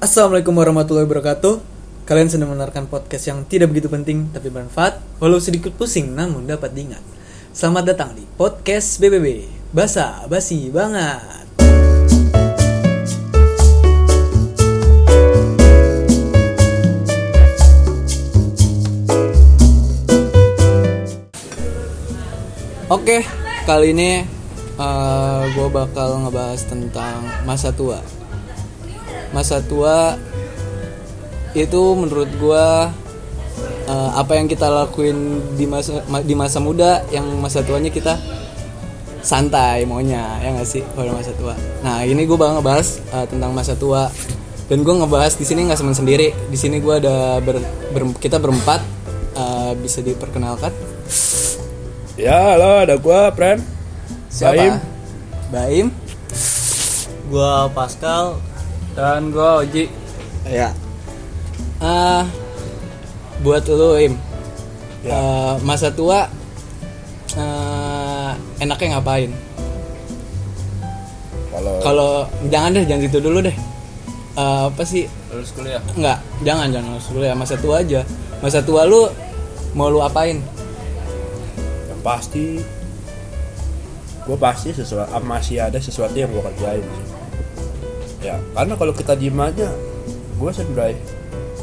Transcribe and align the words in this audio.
Assalamualaikum 0.00 0.56
warahmatullahi 0.56 1.04
wabarakatuh. 1.04 1.60
Kalian 2.08 2.32
sedang 2.32 2.48
mendengarkan 2.48 2.88
podcast 2.88 3.28
yang 3.28 3.44
tidak 3.44 3.68
begitu 3.68 3.92
penting 3.92 4.32
tapi 4.32 4.48
bermanfaat, 4.48 4.96
walau 5.20 5.36
sedikit 5.36 5.76
pusing 5.76 6.16
namun 6.16 6.48
dapat 6.48 6.72
diingat. 6.72 7.04
Selamat 7.52 7.92
datang 7.92 8.16
di 8.16 8.24
podcast 8.24 8.96
BBB. 8.96 9.44
Basa 9.76 10.24
basi 10.24 10.72
banget. 10.72 11.44
Oke, 22.88 23.20
kali 23.68 23.92
ini 23.92 24.24
gue 25.52 25.68
bakal 25.68 26.24
ngebahas 26.24 26.64
tentang 26.64 27.20
masa 27.44 27.68
tua. 27.68 28.00
Masa 29.30 29.62
tua 29.62 30.18
itu 31.54 31.82
menurut 31.98 32.30
gue 32.38 32.66
uh, 33.90 34.10
apa 34.14 34.38
yang 34.38 34.46
kita 34.46 34.70
lakuin 34.70 35.42
di 35.58 35.66
masa 35.66 36.02
ma- 36.06 36.22
di 36.22 36.34
masa 36.34 36.58
muda, 36.62 37.02
yang 37.14 37.26
masa 37.38 37.62
tuanya 37.62 37.90
kita 37.90 38.18
santai 39.20 39.84
maunya 39.84 40.40
ya 40.40 40.48
nggak 40.56 40.64
sih 40.64 40.82
kalau 40.96 41.12
masa 41.12 41.30
tua. 41.36 41.52
Nah 41.84 42.02
ini 42.06 42.24
gue 42.24 42.38
bakal 42.38 42.58
ngebahas 42.58 43.02
uh, 43.12 43.26
tentang 43.28 43.52
masa 43.52 43.76
tua 43.76 44.08
dan 44.70 44.80
gue 44.80 44.94
ngebahas 44.94 45.34
di 45.36 45.44
sini 45.46 45.66
nggak 45.70 45.78
semen 45.78 45.94
sendiri. 45.94 46.34
Di 46.50 46.58
sini 46.58 46.78
gue 46.82 46.94
ada 46.98 47.38
ber, 47.38 47.58
ber- 47.94 48.18
kita 48.18 48.38
berempat 48.38 48.82
uh, 49.38 49.72
bisa 49.78 50.02
diperkenalkan. 50.02 50.74
Ya, 52.20 52.52
halo, 52.52 52.84
ada 52.84 53.00
gua, 53.00 53.32
Pren. 53.32 53.64
Siapa? 54.28 54.52
Baim. 54.52 54.74
Baim. 55.48 55.86
Gua 57.32 57.72
Pascal 57.72 58.36
Dan 58.94 59.30
gua 59.30 59.62
Oji. 59.62 59.86
Ya. 60.50 60.74
Ah, 61.80 62.26
buat 63.40 63.64
lu 63.68 63.96
Im. 63.96 64.14
Ya. 65.00 65.16
Eh, 65.16 65.54
masa 65.64 65.88
tua 65.88 66.28
eh, 67.32 68.30
enaknya 68.60 69.00
ngapain? 69.00 69.32
Kalau 71.50 71.74
Kalau 71.80 72.10
jangan 72.52 72.76
deh, 72.76 72.84
jangan 72.84 73.08
itu 73.08 73.18
dulu 73.22 73.38
deh. 73.40 73.56
Eh, 74.36 74.62
apa 74.68 74.82
sih? 74.84 75.08
lulus 75.30 75.54
kuliah. 75.54 75.80
Enggak, 75.94 76.18
jangan 76.42 76.68
jangan 76.74 76.98
dulu 76.98 77.24
ya 77.24 77.34
masa 77.38 77.54
tua 77.56 77.80
aja. 77.80 78.02
Masa 78.42 78.58
tua 78.60 78.82
lu 78.84 79.06
mau 79.78 79.86
lu 79.88 80.02
apain? 80.02 80.42
Yang 81.86 82.00
pasti 82.02 82.44
gua 84.26 84.36
pasti 84.36 84.74
sesuatu 84.74 85.16
masih 85.22 85.62
ada 85.62 85.78
sesuatu 85.78 86.12
yang 86.18 86.28
gua 86.34 86.50
kerjain 86.50 86.82
sih. 86.82 87.06
Ya, 88.20 88.36
karena 88.52 88.74
kalau 88.76 88.92
kita 88.92 89.16
diem 89.16 89.36
aja 89.40 89.72
gua 90.36 90.52
sendiri. 90.52 90.96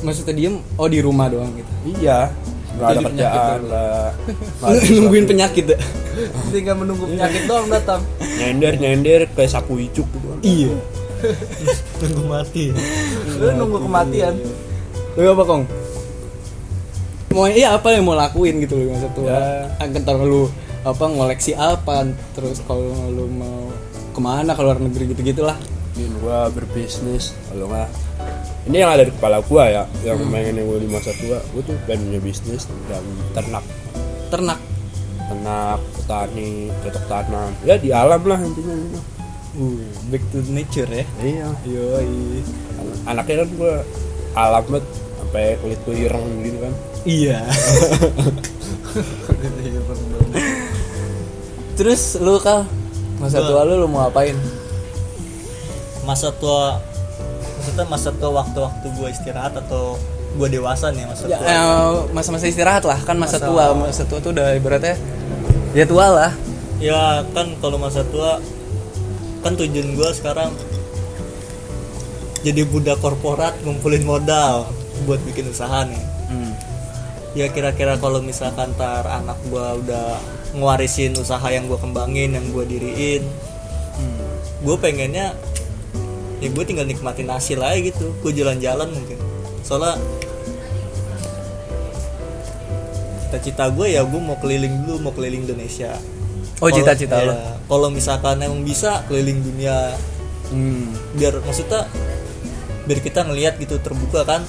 Maksudnya 0.01 0.33
diem? 0.33 0.55
Oh 0.77 0.89
di 0.89 0.99
rumah 1.01 1.29
doang 1.29 1.53
gitu. 1.53 1.71
Iya, 2.01 2.33
nggak 2.77 2.87
ada 2.87 2.99
kerjaan, 3.09 3.59
ada 4.65 4.79
Nungguin 4.89 5.25
penyakit 5.25 5.65
ya? 5.73 5.79
tinggal 6.53 6.75
menunggu 6.81 7.05
penyakit 7.05 7.45
doang 7.45 7.69
datang 7.69 8.01
nyender 8.41 8.73
nyender 8.81 9.29
kayak 9.37 9.49
sapu 9.53 9.77
icuk 9.77 10.05
gitu. 10.09 10.27
Iya. 10.41 10.73
nunggu 12.01 12.23
mati 12.29 12.69
lu 13.41 13.49
nunggu 13.57 13.77
kematian 13.89 14.37
Lu 15.17 15.33
apa 15.33 15.43
kong? 15.49 15.65
Mau 17.33 17.49
iya 17.49 17.73
apa 17.73 17.89
yang 17.89 18.05
mau 18.05 18.13
lakuin 18.13 18.61
gitu 18.61 18.77
loh 18.77 18.93
masa 18.93 19.09
tua? 19.17 19.33
Ya. 19.33 19.65
Entar 19.81 20.13
lu 20.21 20.45
apa 20.85 21.03
ngoleksi 21.09 21.57
apa? 21.57 22.05
Terus 22.37 22.61
kalau 22.69 22.93
lu 23.09 23.25
mau 23.25 23.73
ke 24.13 24.19
mana 24.21 24.53
ke 24.53 24.61
luar 24.61 24.77
negeri 24.77 25.17
gitu 25.17 25.25
gitulah. 25.25 25.57
Mungkin 25.97 26.13
gua 26.21 26.45
berbisnis 26.47 27.33
kalau 27.49 27.67
nggak 27.67 27.89
ini 28.69 28.77
yang 28.77 28.93
ada 28.93 29.01
di 29.01 29.09
kepala 29.09 29.41
gua 29.41 29.65
ya 29.65 29.83
yang 30.05 30.21
Hmm. 30.21 30.29
pengen 30.29 30.53
yang 30.55 30.67
gua 30.67 30.77
di 30.77 30.85
masa 30.85 31.09
tua 31.17 31.41
gua 31.49 31.61
tuh 31.63 31.73
pengen 31.83 32.05
punya 32.07 32.21
bisnis 32.21 32.69
dan 32.85 33.01
ternak 33.33 33.65
Ternak. 34.29 34.59
ternak 35.17 35.79
petani 35.97 36.51
cocok 36.77 37.03
tanam 37.07 37.49
ya 37.63 37.75
di 37.75 37.89
alam 37.89 38.21
lah 38.21 38.37
intinya 38.37 38.77
gitu. 38.77 38.99
Uh, 39.57 39.81
back 40.07 40.21
to 40.29 40.37
nature 40.47 40.85
ya. 40.85 41.01
iya 41.17 41.49
Yoi. 41.65 42.45
anaknya 43.03 43.41
kan 43.41 43.49
gua 43.57 43.73
alam 44.31 44.63
banget 44.69 44.85
sampai 45.17 45.45
kulit 45.57 45.79
gua 45.81 45.95
ireng 45.97 46.27
gitu 46.43 46.57
kan 46.61 46.73
Iya. 47.03 47.39
Terus 51.73 52.17
lu 52.17 52.37
kal 52.37 52.65
masa 53.17 53.41
tua 53.41 53.63
lu 53.63 53.79
lu 53.79 53.87
mau 53.87 54.05
apain? 54.05 54.35
Masa 56.07 56.31
tua 56.31 56.79
maksudnya 57.57 57.85
masa 57.85 58.09
tua 58.11 58.31
waktu-waktu 58.33 58.85
gua 58.93 59.07
istirahat 59.07 59.53
atau 59.53 59.99
gua 60.33 60.47
dewasa 60.47 60.87
nih 60.89 61.03
masa 61.03 61.27
Ya, 61.27 61.35
tua? 61.35 61.45
eh, 61.45 61.59
masa-masa 62.09 62.45
istirahat 62.47 62.81
lah 62.81 62.95
kan 62.99 63.15
masa, 63.15 63.37
Masa- 63.37 63.45
tua. 63.45 63.65
masa 63.75 64.03
tua 64.03 64.19
tuh 64.19 64.31
udah 64.31 64.55
ibaratnya 64.55 64.95
ya 65.73 65.83
tua 65.83 66.07
lah. 66.07 66.31
Ya 66.79 67.01
kan 67.33 67.57
kalau 67.57 67.75
masa 67.75 68.05
tua 68.05 68.39
kan 69.41 69.53
tujuan 69.53 69.93
gua 69.93 70.09
sekarang 70.09 70.55
jadi 72.39 72.63
budak 72.63 72.97
korporat 72.97 73.57
ngumpulin 73.61 74.03
modal 74.03 74.69
buat 75.03 75.19
bikin 75.23 75.51
usaha 75.51 75.83
nih. 75.83 76.03
Hmm. 76.27 76.51
ya 77.33 77.47
kira-kira 77.47 77.95
kalau 77.95 78.19
misalkan 78.19 78.73
tar 78.73 79.05
anak 79.05 79.37
gua 79.47 79.75
udah 79.75 80.17
ngewarisin 80.51 81.13
usaha 81.13 81.43
yang 81.47 81.65
gua 81.65 81.77
kembangin 81.77 82.31
yang 82.31 82.45
gua 82.49 82.63
diriin 82.63 83.23
Hmm. 83.93 84.21
gue 84.61 84.77
pengennya 84.77 85.33
ya 86.37 86.47
gue 86.53 86.63
tinggal 86.65 86.85
nikmatin 86.85 87.29
hasil 87.29 87.57
aja 87.61 87.79
gitu. 87.81 88.13
Gue 88.21 88.31
jalan-jalan 88.33 88.87
mungkin. 88.93 89.17
Soalnya 89.65 89.97
cita-cita 93.27 93.67
gue 93.73 93.91
ya 93.91 94.07
gue 94.07 94.21
mau 94.21 94.39
keliling 94.39 94.87
dulu 94.87 95.09
mau 95.09 95.13
keliling 95.13 95.43
Indonesia. 95.43 95.97
Oh, 96.57 96.73
cita-cita 96.73 97.21
ya, 97.21 97.29
lo. 97.29 97.33
kalau 97.69 97.93
misalkan 97.93 98.41
emang 98.41 98.65
bisa 98.65 99.05
keliling 99.05 99.41
dunia. 99.43 99.93
Hmm. 100.47 100.95
biar 101.19 101.43
maksudnya 101.43 101.91
biar 102.87 103.03
kita 103.03 103.27
ngelihat 103.27 103.59
gitu 103.59 103.83
terbuka 103.83 104.23
kan? 104.23 104.47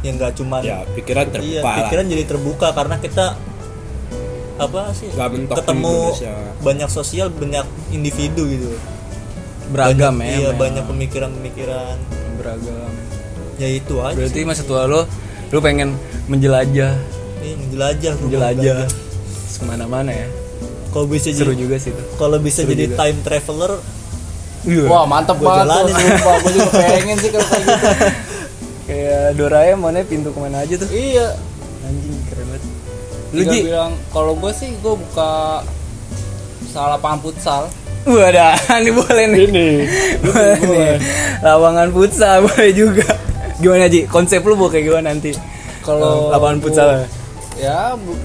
Yang 0.00 0.14
nggak 0.16 0.32
cuman 0.40 0.62
ya 0.64 0.88
pikiran 0.96 1.28
terbuka 1.28 1.52
iya 1.52 1.60
lah. 1.60 1.76
pikiran 1.84 2.04
jadi 2.08 2.24
terbuka 2.24 2.68
karena 2.72 2.96
kita 2.96 3.36
apa 4.56 4.82
sih? 4.96 5.12
Di 5.12 5.44
ketemu 5.52 5.96
banyak 6.64 6.88
sosial 6.88 7.28
banyak 7.28 7.66
individu 7.92 8.48
gitu 8.48 8.72
beragam 9.72 10.14
banyak, 10.20 10.28
ya 10.28 10.36
iya 10.38 10.50
banyak 10.52 10.84
pemikiran-pemikiran. 10.84 11.96
Beragam. 12.40 12.90
Ya 13.56 13.68
itu 13.70 13.94
aja 14.02 14.16
berarti 14.18 14.40
sih. 14.42 14.48
masa 14.48 14.62
tua 14.66 14.84
lo 14.84 15.06
lu 15.54 15.58
pengen 15.62 15.94
menjelajah. 16.26 16.92
Iya, 17.44 17.54
menjelajah 17.60 18.12
gua 18.16 18.22
menjelajah. 18.26 18.78
ke 19.54 19.62
mana-mana 19.68 20.10
ya. 20.10 20.28
Kalau 20.90 21.06
bisa 21.06 21.30
seru 21.30 21.54
jadi 21.54 21.62
juga 21.66 21.76
sih 21.78 21.90
itu. 21.90 22.02
kalau 22.18 22.38
bisa 22.38 22.62
Seru 22.62 22.70
jadi 22.74 22.86
juga. 22.90 22.96
time 23.02 23.18
traveler 23.22 23.72
Iya. 24.64 24.84
Wah 24.88 25.04
mantep 25.04 25.36
Gua 25.36 25.60
banget 25.60 25.92
sumpah. 25.92 26.34
Gue 26.40 26.52
juga 26.56 26.70
pengen 26.72 27.16
sih 27.20 27.30
kalau 27.30 27.46
kayak 27.52 27.64
gitu. 27.68 27.86
Kayak 28.88 29.24
Doraemon 29.40 29.96
ya 29.96 30.04
pintu 30.04 30.28
ke 30.28 30.38
mana 30.40 30.60
aja 30.60 30.74
tuh? 30.76 30.88
Iya. 30.92 31.36
Anjing 31.88 32.16
keren 32.28 32.46
banget. 32.52 32.62
Lu 33.32 33.42
bilang, 33.48 33.92
kalau 34.12 34.32
gue 34.36 34.52
sih 34.52 34.76
gue 34.76 34.94
buka 34.96 35.64
usaha 36.64 36.86
lapangan 36.92 37.20
futsal 37.24 37.62
Wadah, 38.04 38.52
ini 38.78 38.90
boleh 38.90 39.24
nih. 39.26 39.38
ini 39.46 39.68
boleh 40.20 40.58
nih. 40.60 40.94
Lapangan 41.40 41.88
futsal 41.88 42.36
boleh 42.46 42.70
juga. 42.70 43.08
Gimana 43.56 43.86
Ji? 43.86 44.04
Konsep 44.04 44.40
lu 44.40 44.52
mau 44.52 44.68
kayak 44.68 44.84
gimana 44.84 45.08
nanti? 45.08 45.32
Kalau 45.80 46.28
lapangan 46.28 46.56
gua- 46.56 46.64
futsal. 46.64 46.88
Ya 47.54 47.94
bu- 47.94 48.20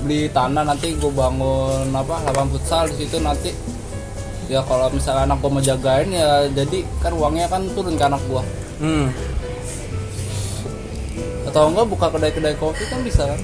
beli 0.00 0.26
tanah 0.26 0.62
nanti 0.64 0.94
gue 0.94 1.10
bangun 1.10 1.90
apa 1.90 2.22
lapangan 2.22 2.50
futsal 2.50 2.86
di 2.86 2.96
situ 2.98 3.18
nanti 3.18 3.52
ya 4.46 4.62
kalau 4.62 4.88
misalnya 4.88 5.22
anak 5.24 5.38
gue 5.38 5.50
mau 5.50 5.60
jagain 5.60 6.08
ya 6.08 6.28
jadi 6.50 6.78
kan 6.98 7.12
uangnya 7.12 7.46
kan 7.46 7.68
turun 7.70 7.94
ke 7.94 8.02
anak 8.02 8.18
gue 8.24 8.42
Hmm. 8.80 9.12
atau 11.44 11.68
enggak 11.68 11.84
buka 11.84 12.06
kedai-kedai 12.08 12.56
kopi 12.56 12.82
kan 12.86 13.00
bisa 13.00 13.22
kan 13.26 13.36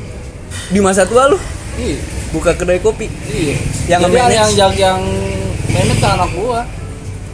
Di 0.66 0.80
masa 0.80 1.04
tua 1.04 1.28
lu 1.28 1.36
iya 1.76 2.00
buka 2.30 2.50
kedai 2.52 2.78
kopi. 2.78 3.04
iya 3.26 3.56
Yang 3.86 4.00
jadi 4.08 4.16
yang 4.32 4.50
yang 4.54 4.72
yang 4.74 5.00
manage 5.76 6.00
kan 6.00 6.16
anak 6.16 6.32
gue 6.32 6.60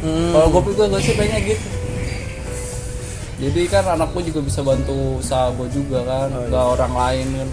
Hmm. 0.02 0.34
Kalau 0.34 0.50
kopi 0.50 0.74
gue 0.74 0.98
sih 0.98 1.14
pengen 1.14 1.46
gitu. 1.46 1.62
Jadi 3.38 3.60
kan 3.70 3.86
anakku 3.86 4.18
juga 4.18 4.42
bisa 4.42 4.58
bantu 4.66 5.22
usaha 5.22 5.54
gue 5.54 5.70
juga 5.70 6.02
kan, 6.02 6.26
Oh, 6.34 6.46
ke 6.50 6.58
orang 6.58 6.90
lain 6.90 7.26
kan. 7.38 7.48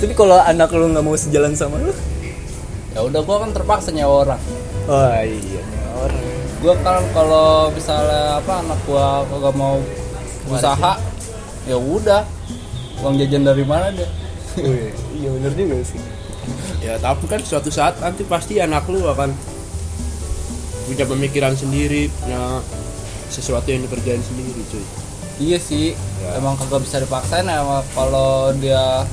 Tapi 0.00 0.12
kalau 0.16 0.40
anak 0.40 0.72
lu 0.72 0.88
nggak 0.88 1.04
mau 1.04 1.12
sejalan 1.20 1.52
sama 1.52 1.76
lu? 1.84 1.92
Ya 2.96 3.04
udah 3.04 3.20
gue 3.20 3.36
kan 3.44 3.50
terpaksa 3.52 3.92
nyewa 3.92 4.24
orang. 4.24 4.40
Oh 4.88 5.20
iya, 5.20 5.60
orang. 6.00 6.24
Gue 6.64 6.74
kan 6.80 7.04
kalau 7.12 7.68
misalnya 7.76 8.40
apa 8.40 8.64
anak 8.64 8.80
gue 8.88 9.06
kagak 9.28 9.52
mau 9.52 9.76
usaha, 10.48 10.92
ya 11.68 11.76
udah. 11.76 12.24
Uang 13.04 13.20
jajan 13.20 13.44
dari 13.44 13.68
mana 13.68 13.92
deh? 13.92 14.08
Wih, 14.64 14.96
iya 15.12 15.28
bener 15.28 15.52
juga 15.52 15.76
sih. 15.84 16.00
ya 16.80 16.96
tapi 16.96 17.28
kan 17.28 17.44
suatu 17.44 17.68
saat 17.68 18.00
nanti 18.00 18.24
pasti 18.24 18.56
anak 18.56 18.88
lu 18.88 19.04
akan 19.04 19.36
punya 20.88 21.04
pemikiran 21.04 21.52
sendiri 21.52 22.08
punya 22.18 22.64
sesuatu 23.28 23.68
yang 23.68 23.84
dikerjain 23.84 24.24
sendiri 24.24 24.60
cuy. 24.66 24.84
Iya 25.38 25.58
sih 25.60 25.92
Ya. 26.18 26.34
emang 26.34 26.58
kagak 26.58 26.82
bisa 26.82 26.98
dipaksain 26.98 27.46
emang 27.46 27.84
kalau 27.94 28.50
dia 28.56 29.06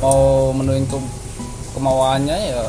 mau 0.00 0.54
menuhin 0.54 0.86
ke- 0.86 1.12
kemauannya 1.74 2.36
ya 2.52 2.62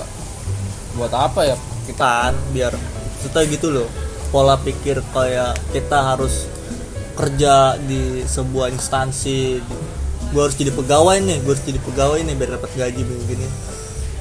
buat 0.95 1.11
apa 1.11 1.45
ya? 1.45 1.55
Kita 1.85 2.31
kan 2.31 2.35
biar 2.51 2.73
kita 3.21 3.39
gitu 3.47 3.69
loh. 3.69 3.87
Pola 4.31 4.55
pikir 4.57 5.03
kayak 5.11 5.59
kita 5.69 6.15
harus 6.15 6.47
kerja 7.13 7.75
di 7.77 8.23
sebuah 8.23 8.71
instansi. 8.71 9.59
Gue 10.31 10.41
harus 10.47 10.55
jadi 10.55 10.71
pegawai 10.71 11.19
nih 11.19 11.43
gue 11.43 11.51
harus 11.51 11.65
jadi 11.67 11.79
pegawai 11.83 12.23
nih 12.23 12.35
biar 12.39 12.55
dapat 12.55 12.71
gaji 12.73 13.01
begini. 13.03 13.47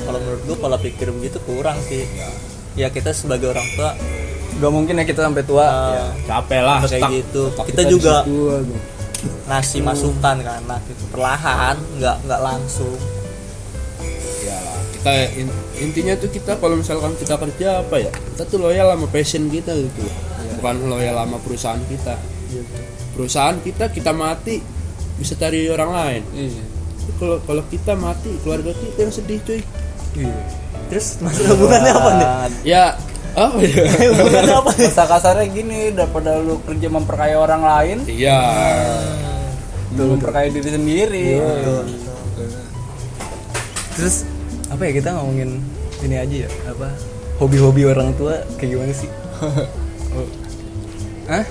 Kalau 0.02 0.18
menurut 0.18 0.42
gue 0.44 0.56
pola 0.58 0.76
pikir 0.76 1.08
begitu 1.14 1.38
kurang 1.46 1.78
sih 1.86 2.04
ya 2.80 2.88
kita 2.88 3.12
sebagai 3.12 3.52
orang 3.52 3.68
tua. 3.76 3.92
Gak 4.60 4.72
mungkin 4.72 4.96
ya 5.00 5.04
kita 5.04 5.20
sampai 5.28 5.44
tua. 5.44 5.64
uh, 5.68 6.10
capek 6.24 6.60
lah 6.64 6.78
kayak 6.84 7.00
stuck. 7.00 7.12
gitu. 7.12 7.42
Kita 7.68 7.82
di 7.84 7.90
juga 7.92 8.14
ngasih 9.48 9.80
masukan 9.84 10.36
ke 10.40 10.50
anak 10.64 10.80
gitu. 10.88 11.02
Perlahan 11.12 11.76
nggak 12.00 12.16
nggak 12.24 12.40
langsung. 12.40 12.96
Ya 14.44 14.58
kita 14.96 15.12
in- 15.36 15.58
intinya 15.76 16.14
tuh 16.16 16.30
kita 16.32 16.56
kalau 16.56 16.80
misalkan 16.80 17.12
kita 17.20 17.36
kerja 17.36 17.84
apa 17.84 17.96
ya 18.00 18.12
kita 18.12 18.42
tuh 18.48 18.58
loyal 18.60 18.88
sama 18.96 19.06
passion 19.12 19.52
kita 19.52 19.76
gitu. 19.76 20.04
Bukan 20.60 20.88
loyal 20.88 21.16
sama 21.20 21.36
perusahaan 21.40 21.82
kita. 21.84 22.16
Perusahaan 23.16 23.56
kita 23.60 23.92
kita 23.92 24.12
mati 24.16 24.60
bisa 25.20 25.36
cari 25.36 25.68
orang 25.68 25.90
lain. 25.92 26.22
Iya. 26.32 26.62
Kalau 27.20 27.36
kalau 27.44 27.62
kita 27.68 27.92
mati 27.96 28.32
keluarga 28.40 28.72
kita 28.72 28.98
yang 29.04 29.12
sedih 29.12 29.38
cuy 29.44 29.60
terus 30.90 31.22
masalah 31.22 31.48
hubungannya 31.54 31.92
apa 31.94 32.10
nih? 32.10 32.28
Ya 32.66 32.84
apa 33.34 33.62
ya? 33.62 33.84
Hubungannya 34.18 34.54
apa 34.58 34.70
nih? 34.74 34.88
Bahasa 34.90 35.04
kasarnya 35.06 35.46
gini 35.54 35.78
daripada 35.94 36.42
lu 36.42 36.58
kerja 36.66 36.88
memperkaya 36.90 37.36
orang 37.38 37.62
lain 37.62 37.98
iya. 38.10 38.40
lu 39.94 40.18
memperkaya 40.18 40.50
diri 40.50 40.70
sendiri. 40.70 41.28
Terus 43.94 44.26
apa 44.70 44.82
ya 44.86 44.92
kita 44.98 45.08
ngomongin 45.18 45.62
ini 46.02 46.16
aja 46.18 46.36
ya? 46.46 46.50
Apa? 46.74 46.88
Hobi-hobi 47.38 47.86
orang 47.86 48.12
tua 48.18 48.42
kayak 48.58 48.70
gimana 48.74 48.92
sih? 48.94 49.10
oh. 50.18 50.28
Hah? 51.30 51.44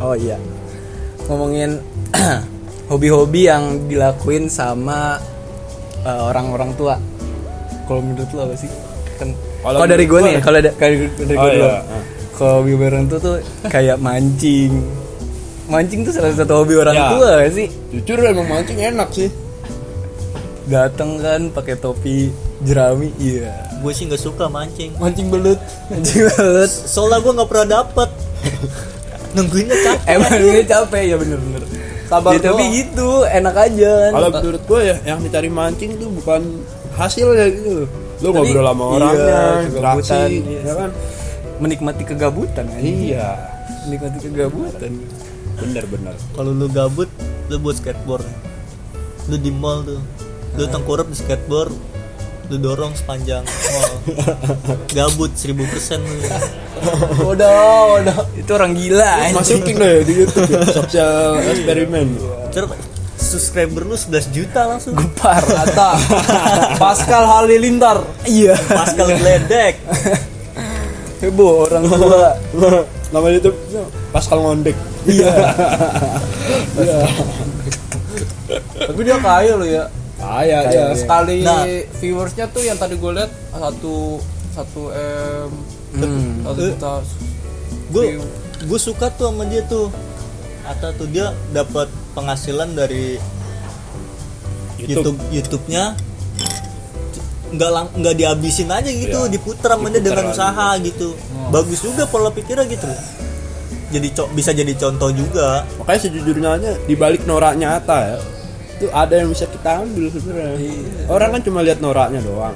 Oh 0.00 0.14
iya. 0.18 0.36
Ngomongin 1.30 1.78
hobi-hobi 2.90 3.46
yang 3.46 3.86
dilakuin 3.86 4.50
sama 4.50 5.22
uh, 6.02 6.22
orang-orang 6.30 6.74
tua. 6.74 6.98
Kalau 7.90 8.00
menurut 8.00 8.30
lo 8.30 8.40
apa 8.40 8.54
sih? 8.54 8.70
Kan 9.18 9.34
Kalau 9.60 9.82
dari 9.84 10.06
gue 10.06 10.20
nih, 10.20 10.32
gua- 10.32 10.44
kalau 10.46 10.58
da- 10.60 10.72
dari, 10.72 10.96
dari 11.10 11.34
Oh, 11.34 11.42
gue 11.42 11.52
dulu. 11.52 11.66
iya. 11.66 11.78
Kalau 12.32 12.52
hobi 12.56 12.72
orang 12.78 13.04
tua 13.04 13.18
tuh 13.18 13.34
kayak 13.66 13.98
mancing. 13.98 14.72
Mancing 15.66 16.00
tuh 16.00 16.12
salah 16.12 16.30
satu 16.32 16.54
hobi 16.56 16.74
orang 16.76 16.94
Ya. 16.94 17.10
tua 17.10 17.28
gak 17.36 17.52
sih? 17.52 17.66
jujur 17.90 18.16
emang 18.20 18.46
mancing 18.48 18.78
enak 18.80 19.10
sih 19.10 19.26
Dateng 20.64 21.18
kan 21.18 21.50
pakai 21.50 21.74
topi 21.76 22.30
jerami, 22.60 23.10
iya. 23.16 23.66
gue 23.76 23.90
sih 23.90 24.04
nggak 24.04 24.20
suka 24.20 24.46
mancing 24.46 24.94
mancing 24.96 25.26
belut 25.26 25.58
Mancing 25.88 26.28
banget. 26.28 26.70
soalnya 26.70 27.18
gue 27.18 27.32
nggak 27.32 27.48
pernah 27.48 27.66
dapet 27.76 28.10
nungguinnya 29.32 29.74
capek 29.74 30.06
Emang 30.06 30.32
ini 30.36 30.62
capek 30.64 31.02
ya 31.04 31.16
bener-bener. 31.16 31.62
Sabar 32.06 32.30
Ya, 32.32 32.38
tapi 32.44 32.62
gitu, 32.72 33.08
enak 33.24 33.54
aja 33.56 33.90
kan. 34.00 34.10
kalau 34.12 34.28
menurut 34.32 34.62
gue 34.64 34.80
ya 34.84 34.96
yang 35.04 35.18
dicari 35.20 35.48
mancing 35.48 35.90
tuh 35.96 36.08
bukan 36.12 36.40
hasilnya 37.00 37.46
gitu. 37.48 37.88
Lu 38.20 38.28
ngobrol 38.36 38.66
sama 38.68 38.84
iya, 38.84 38.92
orangnya 38.92 39.24
kegabutan, 39.24 39.64
interaksi 39.64 40.18
iya 40.36 40.60
ya 40.60 40.74
kan 40.76 40.90
menikmati 41.60 42.02
kegabutan 42.04 42.64
kan. 42.68 42.80
iya. 42.84 43.28
Menikmati 43.88 44.18
kegabutan. 44.28 44.92
bener-bener 45.60 46.16
kalau 46.32 46.56
lu 46.56 46.68
gabut 46.72 47.08
lu 47.48 47.56
buat 47.60 47.76
skateboard. 47.80 48.24
Lu 49.28 49.36
di 49.36 49.52
mall 49.52 49.84
tuh. 49.84 50.00
Lu 50.56 50.64
tengkurap 50.68 51.08
di 51.08 51.16
skateboard 51.16 51.72
lu 52.50 52.56
dorong 52.58 52.92
sepanjang 52.98 53.46
mall. 53.46 53.94
Gabut 54.96 55.30
1000% 55.38 55.54
lu. 56.02 56.18
Udah 57.30 58.00
udah 58.00 58.16
Itu 58.34 58.56
orang 58.56 58.72
gila 58.72 59.36
masukin 59.36 59.76
deh 59.76 60.00
di 60.00 60.24
YouTube 60.24 60.48
ya, 60.48 60.64
sosial 60.64 61.36
eksperimen 61.44 62.16
subscriber 63.30 63.82
lu 63.82 63.94
11 63.94 64.10
juta 64.30 64.66
langsung 64.66 64.92
Gepar. 64.92 65.38
kata 65.38 65.90
Pascal 66.82 67.22
Halilintar 67.24 68.02
Iya. 68.24 68.58
Pascal 68.58 69.14
Gledek 69.16 69.78
Heboh 71.20 71.64
orang 71.64 71.84
tua. 71.90 72.32
nama 73.08 73.26
YouTube 73.28 73.54
Pascal 74.10 74.40
Ngondek 74.40 74.74
Iya. 75.02 75.30
tapi 78.80 79.00
dia 79.00 79.16
kaya 79.16 79.52
loh 79.54 79.64
ya 79.64 79.84
kaya 80.16 80.58
ya 80.66 80.70
iya. 80.70 80.84
sekali 80.92 81.40
Nah. 81.40 81.64
viewersnya 81.96 82.46
tuh 82.46 82.60
yang 82.60 82.76
tadi 82.76 82.94
gue 82.94 83.12
lihat 83.12 83.30
satu 83.50 84.18
satu 84.50 84.82
m 84.90 85.50
Hmm. 85.90 86.46
satu 86.46 86.60
juta 86.64 86.92
gue 87.90 88.22
gue 88.62 88.78
suka 88.80 89.10
tuh 89.10 89.26
sama 89.28 89.42
dia 89.44 89.62
tuh 89.64 89.90
Ata 90.62 90.94
tuh 90.94 91.10
dia 91.10 91.34
dapat 91.50 91.90
penghasilan 92.10 92.72
dari 92.72 93.16
YouTube. 94.78 95.16
YouTube. 95.16 95.18
YouTube-nya 95.30 95.84
nggak 97.50 97.70
lang 97.70 97.86
nggak 97.92 98.14
dihabisin 98.14 98.70
aja 98.70 98.86
gitu 98.86 99.26
Iya. 99.26 99.28
diputar 99.28 99.74
sama 99.74 99.90
dia 99.90 99.98
dengan 99.98 100.24
aja. 100.24 100.32
usaha 100.32 100.68
gitu. 100.78 101.18
bagus 101.50 101.82
juga 101.82 102.06
pola 102.06 102.30
pikirnya 102.30 102.62
gitu. 102.64 102.86
Jadi 103.90 104.08
co- 104.14 104.30
bisa 104.30 104.54
jadi 104.54 104.70
contoh 104.72 105.10
juga. 105.10 105.66
Makanya 105.76 106.00
sejujurnya 106.00 106.50
aja 106.54 106.70
di 106.78 106.94
balik 106.94 107.26
norak 107.26 107.58
nyata 107.58 107.98
ya 108.06 108.18
itu 108.72 108.86
ada 108.88 109.12
yang 109.12 109.28
bisa 109.28 109.44
kita 109.44 109.82
ambil 109.82 110.08
sebenarnya. 110.08 110.56
Orang 111.04 111.34
kan 111.34 111.40
cuma 111.42 111.60
lihat 111.60 111.78
noraknya 111.78 112.22
doang. 112.22 112.54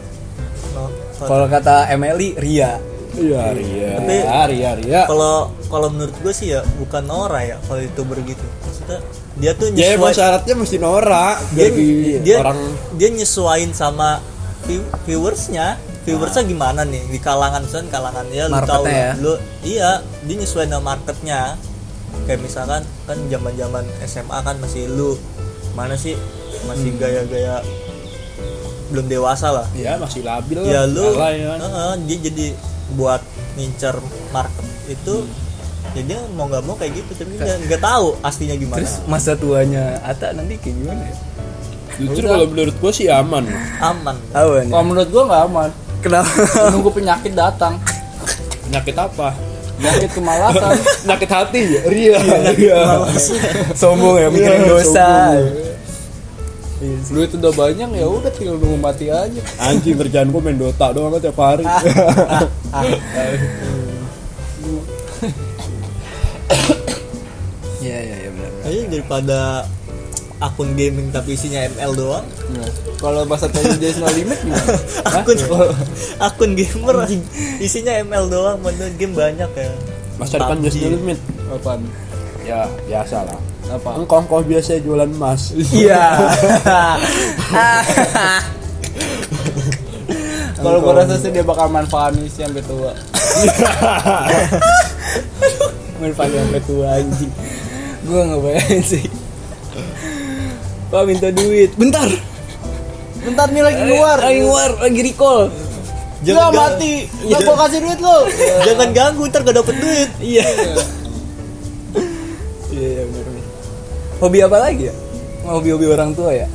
Nah, 0.73 0.89
Kalau 1.21 1.47
kata 1.47 1.87
Emily, 1.87 2.33
Ria. 2.35 2.79
iya 3.15 3.51
ria. 3.51 3.99
Tapi- 3.99 4.25
ria 4.49 4.71
ria. 4.75 5.03
kalau 5.05 5.51
kalau 5.69 5.87
menurut 5.87 6.15
gue 6.17 6.31
sih 6.31 6.51
ya 6.51 6.63
bukan 6.77 7.03
Nora 7.03 7.43
ya 7.43 7.57
kalau 7.63 7.79
itu 7.79 8.01
begitu 8.03 8.43
maksudnya 8.61 8.99
dia 9.35 9.51
tuh 9.53 9.67
ya 9.71 9.95
emang 9.95 10.09
nyesuai 10.09 10.15
syaratnya 10.15 10.55
mesti 10.55 10.77
norak 10.79 11.37
dia, 11.51 11.69
dia 12.23 12.37
orang 12.39 12.61
dia 12.95 13.09
nyesuain 13.11 13.71
sama 13.71 14.23
view- 14.63 14.87
viewersnya. 15.05 15.77
Viewersnya 16.05 16.45
gimana 16.45 16.85
nih? 16.85 17.01
Di 17.09 17.19
kalangan 17.19 17.65
misalkan 17.65 17.89
kalangan 17.89 18.29
ya 18.29 18.45
lu 18.45 18.61
tahu 18.63 18.85
ya. 18.85 19.17
lu 19.17 19.35
iya 19.65 19.91
dia 20.23 20.37
nyesuain 20.37 20.69
sama 20.69 20.95
marketnya. 20.95 21.57
Kayak 22.25 22.41
misalkan 22.41 22.83
kan 23.05 23.19
zaman 23.27 23.53
zaman 23.55 23.85
SMA 24.05 24.39
kan 24.39 24.57
masih 24.61 24.87
lu. 24.87 25.17
Mana 25.73 25.97
sih? 25.97 26.15
Masih 26.65 26.93
Hmm. 26.93 27.01
gaya-gaya 27.01 27.59
belum 28.89 29.07
dewasa 29.09 29.51
lah. 29.51 29.67
Ya 29.75 29.97
masih 29.97 30.23
labil 30.23 30.61
ya 30.63 30.87
lu 30.87 31.11
ya 31.11 31.57
kan. 31.57 31.59
heeh, 31.61 31.93
dia 32.07 32.19
jadi 32.31 32.47
buat 32.95 33.21
ngincer 33.57 33.97
market 34.31 34.67
itu 34.87 35.15
Hmm. 35.21 35.44
Ya 35.93 36.03
dia 36.03 36.19
mau 36.33 36.49
nggak 36.49 36.63
mau 36.65 36.75
kayak 36.75 36.93
gitu 36.97 37.13
tapi 37.15 37.37
dia 37.37 37.55
nggak 37.69 37.83
tahu 37.85 38.17
aslinya 38.25 38.57
gimana. 38.57 38.81
Terus 38.81 38.95
masa 39.05 39.37
tuanya 39.37 40.01
Ata 40.01 40.33
nanti 40.33 40.57
kayak 40.57 40.77
gimana 40.81 41.03
ya? 41.05 41.17
jujur 41.95 42.27
kalau 42.27 42.47
menurut 42.51 42.75
gua 42.83 42.91
sih 42.91 43.07
aman. 43.07 43.47
Aman. 43.79 44.17
Awan. 44.35 44.67
kalau 44.67 44.85
menurut 44.85 45.09
gue 45.11 45.23
nggak 45.31 45.43
aman. 45.47 45.71
Kenapa? 46.03 46.31
nunggu 46.75 46.91
penyakit 46.91 47.33
datang. 47.33 47.79
Penyakit 48.67 48.97
apa? 48.99 49.29
Penyakit 49.79 50.11
kemalasan. 50.13 50.75
Penyakit 51.07 51.31
hati 51.31 51.61
ya? 51.79 51.83
Ria 51.87 52.19
ria 52.55 52.81
Sombong 53.79 54.21
ya, 54.21 54.29
mikirin 54.29 54.67
Iya, 54.67 54.69
dosa. 54.69 55.09
Iya 55.39 55.73
duit 56.85 57.33
udah 57.33 57.49
banyak 57.55 57.97
ya 57.97 58.05
udah 58.05 58.29
tinggal 58.29 58.61
nunggu 58.61 58.77
mati 58.77 59.09
aja. 59.09 59.41
Anjing 59.57 59.97
kerjaan 59.97 60.29
gua 60.29 60.45
main 60.45 60.61
Dota 60.61 60.93
doang 60.93 61.17
tiap 61.17 61.39
hari 61.41 61.65
Iya, 67.85 67.99
iya, 68.01 68.17
iya 68.17 68.31
benar. 68.33 68.51
Ayo 68.65 68.81
daripada 68.89 69.69
akun 70.41 70.73
gaming 70.73 71.13
tapi 71.13 71.37
isinya 71.37 71.61
ML 71.69 71.93
doang. 71.93 72.25
Kalau 72.97 73.29
bahasa 73.29 73.45
tadi 73.49 73.77
dia 73.77 73.93
no 74.01 74.09
limit 74.09 74.41
gimana? 74.41 74.77
Akun 75.21 75.37
akun 76.27 76.51
gamer 76.57 76.97
isinya 77.61 77.93
ML 78.01 78.25
doang 78.33 78.57
mana 78.65 78.89
game 78.97 79.13
banyak 79.13 79.51
ya. 79.53 79.71
Masa 80.17 80.41
depan 80.41 80.65
just 80.65 80.81
no 80.81 80.89
limit? 80.97 81.19
Apaan? 81.53 81.85
Ya 82.45 82.65
biasa 82.89 83.25
lah. 83.29 83.41
Apa? 83.73 83.97
Engkong 84.01 84.45
biasa 84.45 84.81
jualan 84.81 85.09
emas. 85.09 85.53
Iya. 85.53 86.17
kalau 90.65 90.81
gue 90.81 90.93
rasa 90.97 91.21
sih 91.21 91.29
dia 91.29 91.45
bakal 91.45 91.69
manfaatin 91.69 92.25
sih 92.29 92.45
sampai 92.45 92.65
tua. 92.65 92.93
Manfaatnya 96.01 96.41
sampai 96.49 96.63
tua 96.65 96.89
anjing. 97.01 97.33
Gua 98.05 98.21
nggak 98.29 98.41
bayangin 98.45 98.83
sih. 98.85 99.05
Pak 100.93 101.03
minta 101.09 101.29
duit. 101.33 101.73
Bentar. 101.75 102.09
bentar 103.25 103.49
nih 103.49 103.65
lagi 103.65 103.81
keluar 103.89 104.21
Lagi 104.21 104.41
keluar, 104.45 104.71
lagi 104.85 105.01
recall. 105.01 105.43
Jangan 106.25 106.53
mati 106.53 106.93
Nggak 107.25 107.41
gua 107.45 107.57
kasih 107.65 107.81
duit 107.85 108.01
lu 108.01 108.19
Jangan 108.65 108.89
ganggu 108.97 109.23
ntar 109.29 109.41
gak 109.45 109.57
dapet 109.57 109.77
duit. 109.81 110.11
Iya. 110.21 110.45
Iya, 112.69 112.89
iya 113.01 113.03
benar. 113.09 113.25
Hobi 114.21 114.39
apa 114.45 114.57
lagi 114.61 114.89
ya? 114.89 114.95
Hobi-hobi 115.45 115.87
orang 115.89 116.13
tua 116.13 116.33
ya? 116.37 116.49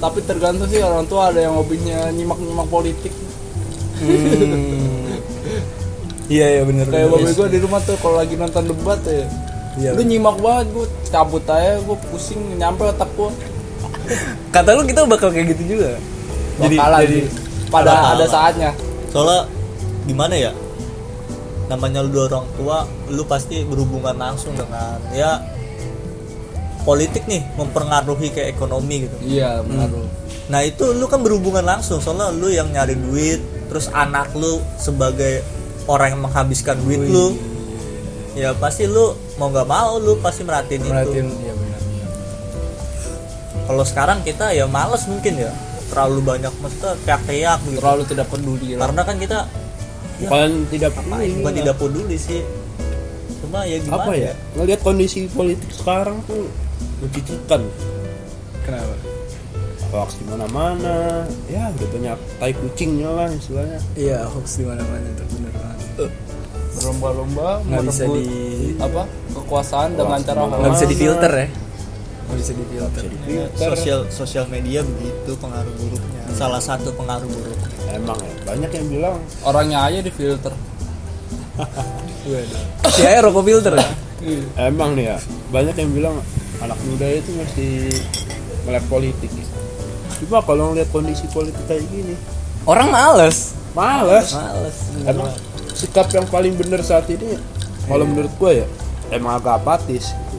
Tapi 0.00 0.18
tergantung 0.24 0.68
sih 0.68 0.80
orang 0.80 1.04
tua 1.04 1.28
ada 1.32 1.40
yang 1.40 1.56
hobinya 1.56 2.08
nyimak-nyimak 2.12 2.68
politik 2.68 3.12
Hmm. 4.00 5.20
Iya, 6.32 6.46
iya 6.46 6.62
benar. 6.62 6.86
Kayak 6.88 7.10
benar. 7.10 7.26
babi 7.26 7.32
gue 7.34 7.48
di 7.50 7.58
rumah 7.58 7.80
tuh 7.82 7.98
kalau 7.98 8.16
lagi 8.16 8.38
nonton 8.38 8.64
debat 8.70 9.00
ya 9.02 9.26
Iya. 9.78 9.94
Lu 9.94 10.02
nyimak 10.02 10.36
banget 10.42 10.66
gue 10.74 10.86
cabut 11.10 11.44
aja 11.46 11.78
gue 11.78 11.96
pusing 12.10 12.58
nyampe 12.58 12.82
otak 12.90 13.10
gue 13.14 13.30
Kata 14.54 14.74
lu 14.74 14.82
kita 14.82 15.06
bakal 15.06 15.30
kayak 15.30 15.54
gitu 15.54 15.78
juga. 15.78 15.94
Bakalan 16.58 17.00
sih. 17.06 17.24
pada 17.70 17.90
Bakalan. 17.94 18.12
ada 18.18 18.26
saatnya 18.26 18.70
Soalnya 19.14 19.40
gimana 20.04 20.34
ya? 20.34 20.52
Namanya 21.70 22.02
lu 22.02 22.10
dua 22.10 22.24
orang 22.26 22.46
tua, 22.58 22.78
lu 23.08 23.22
pasti 23.24 23.62
berhubungan 23.62 24.18
langsung 24.18 24.58
dengan 24.58 24.98
ya 25.14 25.38
politik 26.82 27.28
nih 27.28 27.46
mempengaruhi 27.54 28.28
ke 28.34 28.42
ekonomi 28.50 29.06
gitu. 29.06 29.16
Iya 29.22 29.62
benar 29.62 29.88
lu. 29.92 30.06
Nah 30.50 30.60
itu 30.66 30.90
lu 30.90 31.06
kan 31.06 31.22
berhubungan 31.22 31.62
langsung 31.62 32.02
soalnya 32.02 32.34
lu 32.34 32.50
yang 32.50 32.70
nyari 32.74 32.98
duit, 32.98 33.38
terus 33.70 33.86
anak 33.94 34.34
lu 34.34 34.58
sebagai 34.80 35.46
orang 35.86 36.18
yang 36.18 36.22
menghabiskan 36.26 36.78
duit 36.82 37.02
lu, 37.06 37.38
ya 38.34 38.54
pasti 38.54 38.86
lu 38.86 39.14
mau 39.36 39.50
nggak 39.50 39.66
mau 39.66 39.98
lu 39.98 40.18
pasti 40.22 40.46
merhatiin, 40.46 40.80
Merhatiin, 40.86 41.26
itu. 41.26 41.36
iya 41.42 41.52
benar. 41.54 41.80
Kalau 43.66 43.84
sekarang 43.86 44.18
kita 44.22 44.50
ya 44.50 44.66
males 44.66 45.06
mungkin 45.06 45.34
ya 45.38 45.52
terlalu 45.90 46.20
banyak 46.22 46.52
maksudnya 46.58 46.94
teriak-teriak 47.02 47.58
gitu. 47.66 47.78
Terlalu 47.82 48.02
tidak 48.06 48.26
peduli 48.30 48.68
lah. 48.78 48.80
Karena 48.86 49.02
kan 49.02 49.16
kita 49.18 49.38
bukan 50.20 50.50
tidak 50.70 50.90
apa 50.94 51.02
peduli 51.02 51.32
bukan 51.38 51.50
lah. 51.50 51.58
tidak 51.58 51.74
peduli 51.78 52.16
sih. 52.18 52.40
Cuma 53.40 53.58
ya 53.66 53.76
gimana 53.80 54.04
apa 54.04 54.12
ya 54.14 54.32
ngelihat 54.54 54.80
kondisi 54.84 55.26
politik 55.26 55.70
sekarang 55.72 56.22
tuh 56.28 56.46
mencicikan 57.00 57.64
Kenapa? 58.62 58.94
hoax 59.90 60.22
di 60.22 60.24
mana-mana 60.30 61.26
ya 61.50 61.66
udah 61.74 61.88
banyak 61.90 62.18
tai 62.38 62.52
kucingnya 62.54 63.10
lah 63.10 63.26
istilahnya 63.26 63.80
Iya, 63.98 64.22
hoax 64.28 64.60
di 64.60 64.64
mana-mana 64.68 65.02
itu 65.02 65.24
benar 65.34 65.52
banget. 65.56 66.10
Berlomba-lomba 66.80 67.48
Nggak 67.62 67.82
bisa 67.86 68.04
di- 68.08 68.74
apa 68.76 69.02
kekuasaan 69.30 69.90
dengan 69.92 70.18
cara 70.18 70.40
Nggak 70.42 70.58
Nggak 70.58 70.72
bisa 70.72 70.86
difilter 70.86 71.30
ya? 71.30 71.46
Nggak 72.22 72.36
bisa 72.36 72.52
difilter. 72.54 73.02
sosial 73.68 74.00
sosial 74.08 74.44
media 74.46 74.80
begitu 74.80 75.30
pengaruh 75.36 75.74
buruknya. 75.76 76.22
Salah 76.32 76.58
satu 76.58 76.88
pengaruh 76.92 77.26
buruk. 77.26 77.58
emang 77.90 78.16
ya 78.16 78.34
banyak 78.46 78.70
yang 78.70 78.86
bilang 78.88 79.16
orangnya 79.42 79.82
aja 79.82 79.98
difilter 80.00 80.54
Si 82.88 83.00
Aya 83.02 83.18
rokok 83.20 83.42
filter 83.42 83.74
ya? 83.74 83.86
emang 84.62 84.92
nih 84.92 85.10
ya 85.10 85.18
banyak 85.48 85.74
yang 85.74 85.90
bilang 85.90 86.16
anak 86.58 86.78
muda 86.82 87.08
itu 87.08 87.32
mesti 87.32 87.66
melek 88.62 88.84
politik 88.86 89.32
cuma 90.20 90.38
kalau 90.38 90.70
ngeliat 90.70 90.86
kondisi 90.86 91.24
politik 91.26 91.64
kayak 91.64 91.82
gini 91.88 92.12
Orang 92.62 92.88
males. 92.88 93.56
males 93.72 94.30
Males. 94.30 94.76
emang 95.02 95.32
sikap 95.80 96.12
yang 96.12 96.28
paling 96.28 96.52
benar 96.60 96.84
saat 96.84 97.08
ini 97.08 97.40
kalau 97.88 98.04
menurut 98.04 98.32
gue 98.36 98.52
ya 98.60 98.66
emang 99.08 99.40
agak 99.40 99.64
apatis 99.64 100.12
gitu 100.12 100.38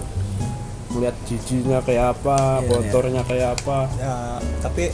melihat 0.93 1.15
jijinya 1.25 1.79
kayak 1.81 2.13
apa 2.19 2.61
kotornya 2.67 3.23
kayak 3.25 3.57
apa 3.57 3.87
Ya, 3.95 4.13
tapi 4.59 4.91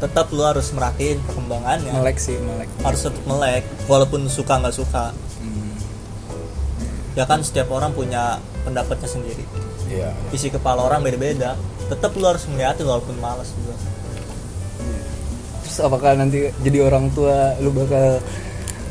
tetap 0.00 0.32
lu 0.32 0.42
harus 0.42 0.72
merhatiin 0.72 1.20
perkembangannya. 1.28 1.92
Melek 1.92 2.16
sih, 2.16 2.40
melek. 2.40 2.72
Harus 2.80 3.04
tetap 3.04 3.20
melek 3.28 3.64
walaupun 3.84 4.24
suka 4.32 4.56
nggak 4.58 4.72
suka. 4.74 5.12
Ya 7.12 7.28
kan 7.28 7.44
setiap 7.44 7.68
orang 7.74 7.92
punya 7.92 8.40
pendapatnya 8.64 9.06
sendiri. 9.10 9.44
iya 9.92 10.14
Isi 10.32 10.48
kepala 10.48 10.88
orang 10.88 11.04
beda-beda. 11.04 11.58
Tetap 11.92 12.16
lu 12.16 12.24
harus 12.24 12.48
melihatin 12.48 12.88
walaupun 12.88 13.18
malas 13.20 13.52
juga. 13.52 13.76
Terus 15.68 15.78
apakah 15.84 16.16
nanti 16.16 16.48
jadi 16.64 16.86
orang 16.86 17.12
tua 17.12 17.60
lu 17.60 17.68
bakal 17.70 18.24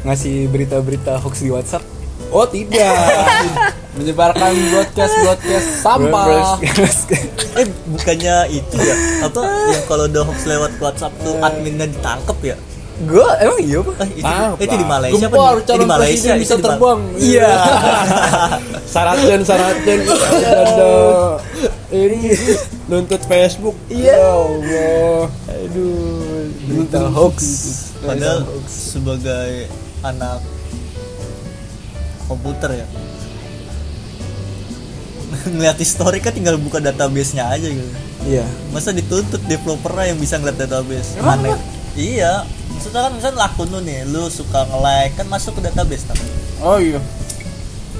ngasih 0.03 0.47
berita-berita 0.47 1.19
hoax 1.19 1.43
di 1.43 1.51
WhatsApp? 1.51 1.83
oh 2.29 2.45
tidak 2.45 2.93
menyebarkan 3.97 4.53
broadcast 4.69 5.15
broadcast 5.25 5.67
sampah 5.81 6.55
Eh 7.57 7.65
bukannya 7.89 8.35
itu 8.53 8.77
ya? 8.77 8.95
Apa 9.25 9.41
yang 9.73 9.83
kalau 9.89 10.05
udah 10.05 10.23
hoax 10.23 10.45
lewat 10.45 10.71
WhatsApp 10.77 11.13
tuh 11.19 11.35
adminnya 11.41 11.89
ditangkep 11.89 12.37
ya? 12.45 12.55
Gua 12.99 13.31
emang 13.39 13.59
iya 13.63 13.79
apa? 13.79 13.91
Eh, 14.03 14.09
itu, 14.11 14.27
Tangkep 14.27 14.59
itu 14.59 14.75
di. 14.75 14.85
Malaysia 14.85 15.25
apa 15.25 15.35
gempar 15.35 15.55
di, 15.55 15.59
eh, 15.59 15.63
di 15.63 15.67
calon 15.67 15.87
Malaysia 15.87 16.31
bisa 16.35 16.55
di 16.55 16.63
terbang 16.63 16.99
Iya. 17.17 17.51
saraten 18.93 19.39
saraten 19.41 19.99
ada 20.05 20.91
ini 21.89 22.35
nuntut 22.85 23.21
Facebook 23.25 23.75
Iya. 23.89 24.15
ya 24.15 24.29
Allah 24.29 25.19
Aduh, 25.49 26.45
berita 26.67 27.01
hoax. 27.09 27.37
Padahal 27.99 28.45
sebagai 28.67 29.67
anak 30.05 30.39
komputer 32.27 32.85
ya. 32.85 32.87
Ngeliat 35.53 35.77
histori 35.77 36.21
kan 36.21 36.33
tinggal 36.33 36.57
buka 36.57 36.81
database-nya 36.81 37.49
aja 37.49 37.67
gitu. 37.69 37.89
Iya. 38.19 38.43
masa 38.75 38.91
dituntut 38.91 39.39
developernya 39.47 40.11
yang 40.11 40.19
bisa 40.19 40.35
ngeliat 40.35 40.59
database? 40.59 41.15
Mana? 41.23 41.55
iya. 41.95 42.43
Maksudnya 42.75 43.07
kan 43.07 43.11
misalnya 43.15 43.47
akun 43.47 43.67
lu 43.71 43.79
nih 43.79 44.03
lu 44.07 44.27
suka 44.27 44.67
nge-like 44.67 45.15
kan 45.15 45.27
masuk 45.31 45.55
ke 45.59 45.61
database 45.71 46.03
kan 46.07 46.19
oh 46.63 46.79
iya. 46.79 46.99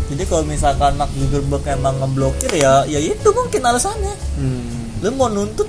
Jadi 0.10 0.26
kalau 0.26 0.42
misalkan 0.42 0.98
Mark 0.98 1.14
Zuckerberg 1.14 1.64
emang 1.70 2.02
ngeblokir 2.02 2.50
ya 2.52 2.84
ya 2.90 3.00
itu 3.00 3.30
mungkin 3.30 3.62
alasannya. 3.62 4.16
Hmm. 4.40 4.64
lu 5.00 5.16
mau 5.16 5.32
nuntut 5.32 5.68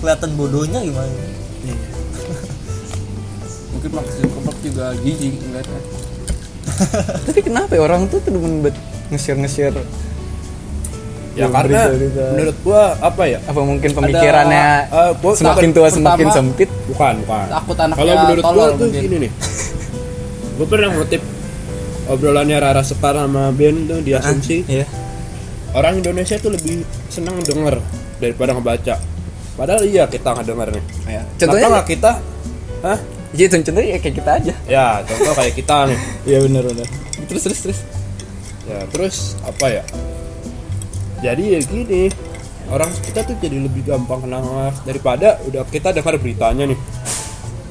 kelihatan 0.00 0.32
bodohnya 0.34 0.80
gimana 0.80 1.12
mungkin 3.82 3.98
maksud 3.98 4.22
kebak 4.24 4.56
juga 4.62 4.84
jijik 4.96 5.34
ngeliatnya 5.40 5.80
Tapi 7.26 7.40
kenapa 7.42 7.72
ya 7.72 7.82
orang 7.82 8.06
tuh 8.06 8.18
tuh 8.18 8.30
demen 8.30 8.62
banget 8.62 8.78
nge-share 9.08 9.34
nge-share 9.36 9.74
ya 9.74 9.84
Ya, 11.34 11.48
karena 11.48 11.88
berita-berita. 11.88 12.24
menurut 12.30 12.56
gua 12.60 12.82
apa 12.94 13.22
ya 13.24 13.38
apa 13.40 13.60
mungkin 13.60 13.90
pemikirannya 13.90 14.66
eh, 14.86 15.10
gua- 15.16 15.32
semakin 15.34 15.70
tua 15.72 15.88
semakin 15.88 16.28
pertama- 16.28 16.36
sempit? 16.36 16.68
bukan 16.86 17.14
bukan 17.18 17.46
Takut 17.50 17.76
anaknya 17.78 17.96
kalau 17.98 18.14
menurut 18.22 18.44
gua 18.44 18.52
tuh 18.70 18.86
mungkin. 18.86 19.02
gini 19.02 19.16
nih 19.18 19.32
gua 20.56 20.66
pernah 20.68 20.88
ngutip 20.92 21.22
obrolannya 22.04 22.56
Rara 22.56 22.82
Sekar 22.82 23.16
sama 23.16 23.48
Ben 23.50 23.76
tuh 23.82 23.98
di 23.98 24.12
asumsi 24.12 24.62
Iya. 24.64 24.84
orang 25.72 25.98
Indonesia 25.98 26.36
tuh 26.36 26.52
lebih 26.52 26.82
senang 27.08 27.40
denger 27.40 27.80
daripada 28.18 28.52
ngebaca 28.52 28.94
padahal 29.54 29.82
iya 29.82 30.04
kita 30.06 30.28
nggak 30.30 30.46
denger 30.46 30.68
nih 30.70 30.84
Ya. 31.08 31.22
Kenapa 31.24 31.36
Contohnya 31.40 31.68
nggak 31.72 31.88
kita 31.88 32.12
Hah? 32.82 32.98
Iya, 33.32 33.46
contohnya 33.48 33.82
ya 33.82 33.98
kayak 33.98 34.16
kita 34.20 34.30
aja. 34.36 34.54
ya 34.68 34.86
contoh 35.02 35.32
kayak 35.32 35.54
kita 35.56 35.76
nih. 35.88 35.98
Iya 36.28 36.38
benar 36.44 36.62
benar. 36.68 36.88
Terus 37.26 37.42
terus 37.42 37.60
terus. 37.64 37.78
ya 38.62 38.78
terus 38.88 39.16
apa 39.42 39.66
ya? 39.68 39.82
Jadi 41.18 41.44
ya 41.54 41.60
gini 41.62 42.02
orang 42.68 42.88
kita 43.00 43.24
tuh 43.24 43.34
jadi 43.38 43.58
lebih 43.58 43.82
gampang 43.84 44.22
kena 44.22 44.38
hoax 44.38 44.82
daripada 44.82 45.40
udah 45.44 45.64
kita 45.66 45.90
dengar 45.90 46.14
beritanya 46.16 46.68
nih. 46.68 46.78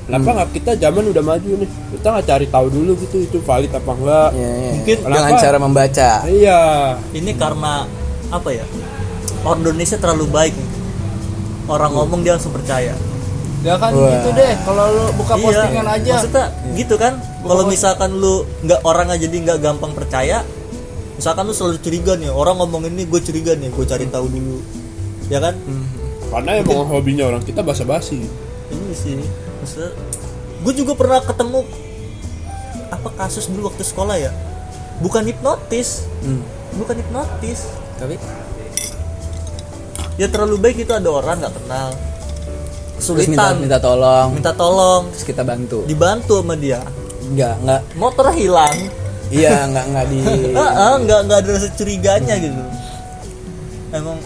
Kenapa 0.02 0.30
nggak 0.34 0.50
kita 0.52 0.72
zaman 0.76 1.04
udah 1.14 1.24
maju 1.24 1.52
nih? 1.62 1.70
Kita 1.94 2.08
nggak 2.10 2.26
cari 2.26 2.46
tahu 2.50 2.68
dulu 2.68 2.92
gitu 3.00 3.18
itu 3.22 3.38
valid 3.40 3.72
apa 3.72 3.92
enggak 3.94 4.30
Iya, 4.34 4.50
iya. 4.52 4.72
Mungkin 4.76 4.96
dengan 5.06 5.34
cara 5.38 5.58
membaca. 5.62 6.10
iya. 6.28 6.60
Ini 7.14 7.32
karena 7.38 7.86
apa 8.28 8.50
ya? 8.50 8.66
Orang 9.46 9.62
Indonesia 9.62 9.96
terlalu 9.96 10.26
baik. 10.28 10.56
Orang 11.70 11.94
ngomong 11.94 12.26
dia 12.26 12.36
langsung 12.36 12.52
percaya 12.52 12.92
ya 13.62 13.78
kan 13.78 13.92
Wah. 13.94 14.10
gitu 14.10 14.30
deh. 14.34 14.54
Kalau 14.66 14.86
lu 14.90 15.06
buka 15.18 15.34
postingan 15.38 15.86
aja. 15.86 16.02
Iya. 16.02 16.14
maksudnya 16.18 16.46
gitu 16.74 16.96
kan? 16.98 17.14
Kalau 17.22 17.64
misalkan 17.70 18.10
lu 18.18 18.46
nggak 18.66 18.82
orang 18.86 19.08
aja 19.14 19.26
jadi 19.30 19.38
nggak 19.46 19.60
gampang 19.62 19.94
percaya 19.94 20.42
misalkan 21.22 21.46
lu 21.46 21.54
selalu 21.54 21.78
curiga 21.86 22.18
nih 22.18 22.34
orang 22.34 22.58
ngomong 22.58 22.90
ini 22.90 23.06
gue 23.06 23.22
curiga 23.22 23.54
nih 23.54 23.70
gue 23.70 23.86
cari 23.86 24.10
tahu 24.10 24.26
dulu. 24.26 24.58
Ya 25.30 25.38
kan? 25.38 25.54
Karena 26.34 26.52
emang 26.58 26.90
hobinya 26.90 27.30
orang 27.30 27.46
kita 27.46 27.62
basa-basi. 27.62 28.26
Ini 28.72 28.94
sih 28.98 29.22
maksudnya 29.62 29.94
gue 30.62 30.74
juga 30.74 30.94
pernah 30.98 31.22
ketemu 31.22 31.62
apa 32.90 33.10
kasus 33.14 33.46
dulu 33.46 33.70
waktu 33.70 33.86
sekolah 33.86 34.18
ya? 34.18 34.34
Bukan 35.06 35.26
hipnotis. 35.30 36.10
Hmm. 36.26 36.42
bukan 36.72 36.98
hipnotis. 36.98 37.70
Tapi? 38.02 38.18
Ya 40.18 40.26
terlalu 40.30 40.58
baik 40.58 40.78
itu 40.82 40.94
ada 40.94 41.10
orang 41.10 41.42
nggak 41.42 41.54
kenal 41.54 41.94
terus 43.02 43.28
minta 43.28 43.52
minta 43.58 43.78
tolong, 43.82 44.28
minta 44.32 44.52
tolong. 44.54 45.10
Terus 45.12 45.26
kita 45.26 45.42
bantu. 45.42 45.84
dibantu 45.90 46.40
sama 46.40 46.54
dia? 46.56 46.80
Enggak, 47.26 47.56
enggak. 47.64 47.82
motor 47.98 48.26
hilang. 48.32 48.78
Iya, 49.32 49.64
enggak 49.66 49.86
enggak 49.90 50.06
di 50.12 50.18
nggak 51.08 51.20
nggak 51.28 51.40
ada 51.42 51.50
rasa 51.56 51.70
curiganya 51.74 52.36
gitu. 52.38 52.62
Emang 53.92 54.20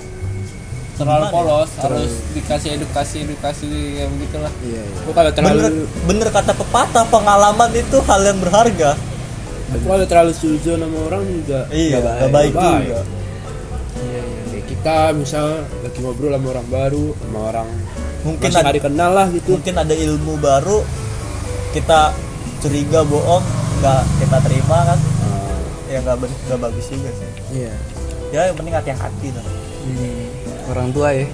terlalu 0.95 1.25
ya? 1.27 1.31
polos 1.35 1.69
harus 1.83 2.11
dikasih 2.31 2.69
edukasi 2.79 3.15
edukasi 3.27 3.67
kayak 3.99 4.09
begitulah. 4.15 4.53
Iya 4.63 4.81
iya. 4.81 4.99
Kalau 5.11 5.29
bener 5.29 5.35
terlalu 5.35 5.83
bener 6.07 6.27
kata 6.31 6.51
pepatah 6.55 7.05
pengalaman 7.11 7.69
itu 7.75 7.97
hal 8.07 8.21
yang 8.23 8.39
berharga. 8.39 8.91
Kalau 9.75 10.05
terlalu 10.07 10.33
suzon 10.33 10.79
sama 10.79 10.97
orang 11.09 11.23
juga 11.25 11.67
iya 11.73 11.99
Nggak 11.99 12.13
nggak 12.15 12.31
baik. 12.31 12.53
baik. 12.55 12.85
juga. 12.87 13.01
iya 14.01 14.21
iya. 14.23 14.41
Kayak 14.49 14.65
kita 14.71 14.95
misal 15.13 15.45
lagi 15.83 15.99
ngobrol 15.99 16.31
sama 16.31 16.47
orang 16.55 16.67
baru 16.71 17.05
sama 17.19 17.39
orang 17.51 17.69
mungkin 18.25 18.49
masih 18.49 18.57
ada, 18.57 18.65
nggak 18.65 18.77
dikenal 18.81 19.11
lah 19.13 19.27
gitu. 19.29 19.49
mungkin 19.53 19.73
ada 19.77 19.93
ilmu 19.93 20.33
baru 20.41 20.79
kita 21.71 21.99
curiga 22.59 23.05
bohong 23.05 23.45
nggak 23.77 24.01
kita 24.17 24.37
terima 24.41 24.77
kan. 24.89 24.99
Nah, 24.99 25.59
ya 25.91 25.97
nggak 26.01 26.15
nggak 26.25 26.59
bagus 26.59 26.85
juga 26.89 27.09
sih. 27.13 27.29
Iya. 27.53 27.73
Ya 28.33 28.41
yang 28.49 28.57
penting 28.57 28.73
hati-hati 28.73 29.29
lah. 29.35 29.45
Hmm, 29.85 30.25
orang 30.73 30.89
tua 30.89 31.07
ya. 31.13 31.27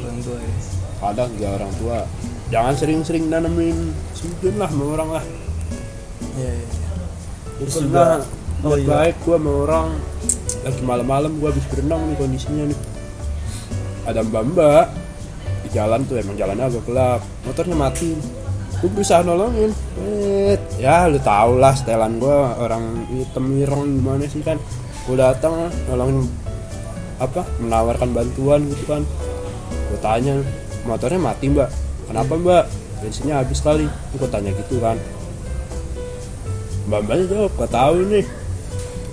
Orang 0.00 0.18
tua 0.24 0.38
ya. 0.40 0.52
Kadang 1.00 1.28
juga 1.36 1.48
orang 1.60 1.72
tua 1.76 1.98
jangan 2.50 2.74
sering-sering 2.74 3.30
nanemin 3.30 3.94
suzon 4.16 4.54
lah 4.56 4.66
sama 4.66 4.84
orang 4.96 5.08
lah. 5.20 5.24
Iya 6.34 6.50
iya 6.50 6.66
Gua 6.66 7.58
Terus 7.60 7.74
juga- 7.84 8.24
oh 8.64 8.68
oh 8.72 8.76
iya. 8.78 8.86
baik 8.88 9.16
gua 9.26 9.36
sama 9.36 9.52
orang. 9.68 9.88
Lagi 10.60 10.82
malam-malam 10.84 11.32
gua 11.40 11.48
habis 11.52 11.66
berenang 11.68 12.00
nih 12.08 12.16
kondisinya 12.16 12.64
nih. 12.70 12.78
Ada 14.08 14.20
mbak 14.24 14.42
mbak 14.56 14.84
jalan 15.70 16.02
tuh 16.06 16.18
emang 16.18 16.34
jalannya 16.34 16.66
agak 16.66 16.84
gelap. 16.86 17.20
Motornya 17.46 17.76
mati. 17.78 18.10
Gue 18.80 18.90
berusaha 18.90 19.20
nolongin. 19.22 19.70
Wet. 20.00 20.60
ya 20.80 21.06
lu 21.06 21.20
tau 21.20 21.60
lah 21.60 21.76
setelan 21.76 22.16
gua 22.16 22.56
orang 22.58 23.04
hitam 23.12 23.44
mirong 23.46 24.00
gimana 24.00 24.24
sih 24.26 24.42
kan? 24.42 24.56
Gue 25.06 25.16
datang 25.20 25.68
nolongin 25.86 26.26
apa 27.20 27.44
menawarkan 27.60 28.10
bantuan 28.16 28.64
gitu 28.72 28.84
kan. 28.88 29.02
Gue 29.92 29.98
tanya 30.00 30.40
motornya 30.88 31.20
mati 31.20 31.52
mbak? 31.52 31.68
Kenapa 32.08 32.32
mbak? 32.34 32.64
Bensinnya 33.04 33.44
habis 33.44 33.60
kali. 33.60 33.86
Gue 34.16 34.28
tanya 34.32 34.50
gitu 34.56 34.80
kan. 34.80 34.96
Mbak 36.88 37.00
mbaknya 37.06 37.24
jawab 37.30 37.52
gak 37.60 37.72
tahu 37.72 37.96
nih. 38.08 38.26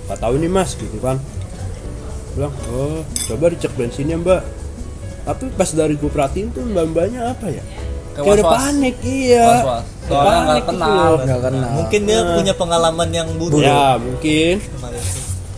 Gak 0.08 0.18
tahu 0.24 0.34
nih 0.40 0.50
mas 0.50 0.70
gitu 0.74 0.98
kan. 0.98 1.20
Bilang 2.34 2.54
oh 2.72 3.04
coba 3.28 3.52
dicek 3.52 3.72
bensinnya 3.76 4.16
mbak 4.16 4.57
tapi 5.28 5.52
pas 5.52 5.68
dari 5.68 5.92
gue 5.92 6.08
perhatiin 6.08 6.48
tuh 6.48 6.64
mbak 6.64 6.84
mbaknya 6.88 7.20
apa 7.28 7.46
ya 7.50 7.64
Kayak 8.10 8.34
udah 8.34 8.46
panik 8.50 8.96
iya 9.00 9.46
Was-was. 9.46 9.84
Soalnya 10.02 10.18
nggak 10.18 10.42
Panik 10.42 10.58
gitu 10.58 10.70
kenal. 10.74 11.12
nggak 11.20 11.40
kenal 11.44 11.70
mungkin 11.70 12.00
dia 12.02 12.20
punya 12.32 12.54
pengalaman 12.56 13.08
yang 13.12 13.28
buruk 13.36 13.60
ya 13.60 13.94
mungkin. 13.94 14.54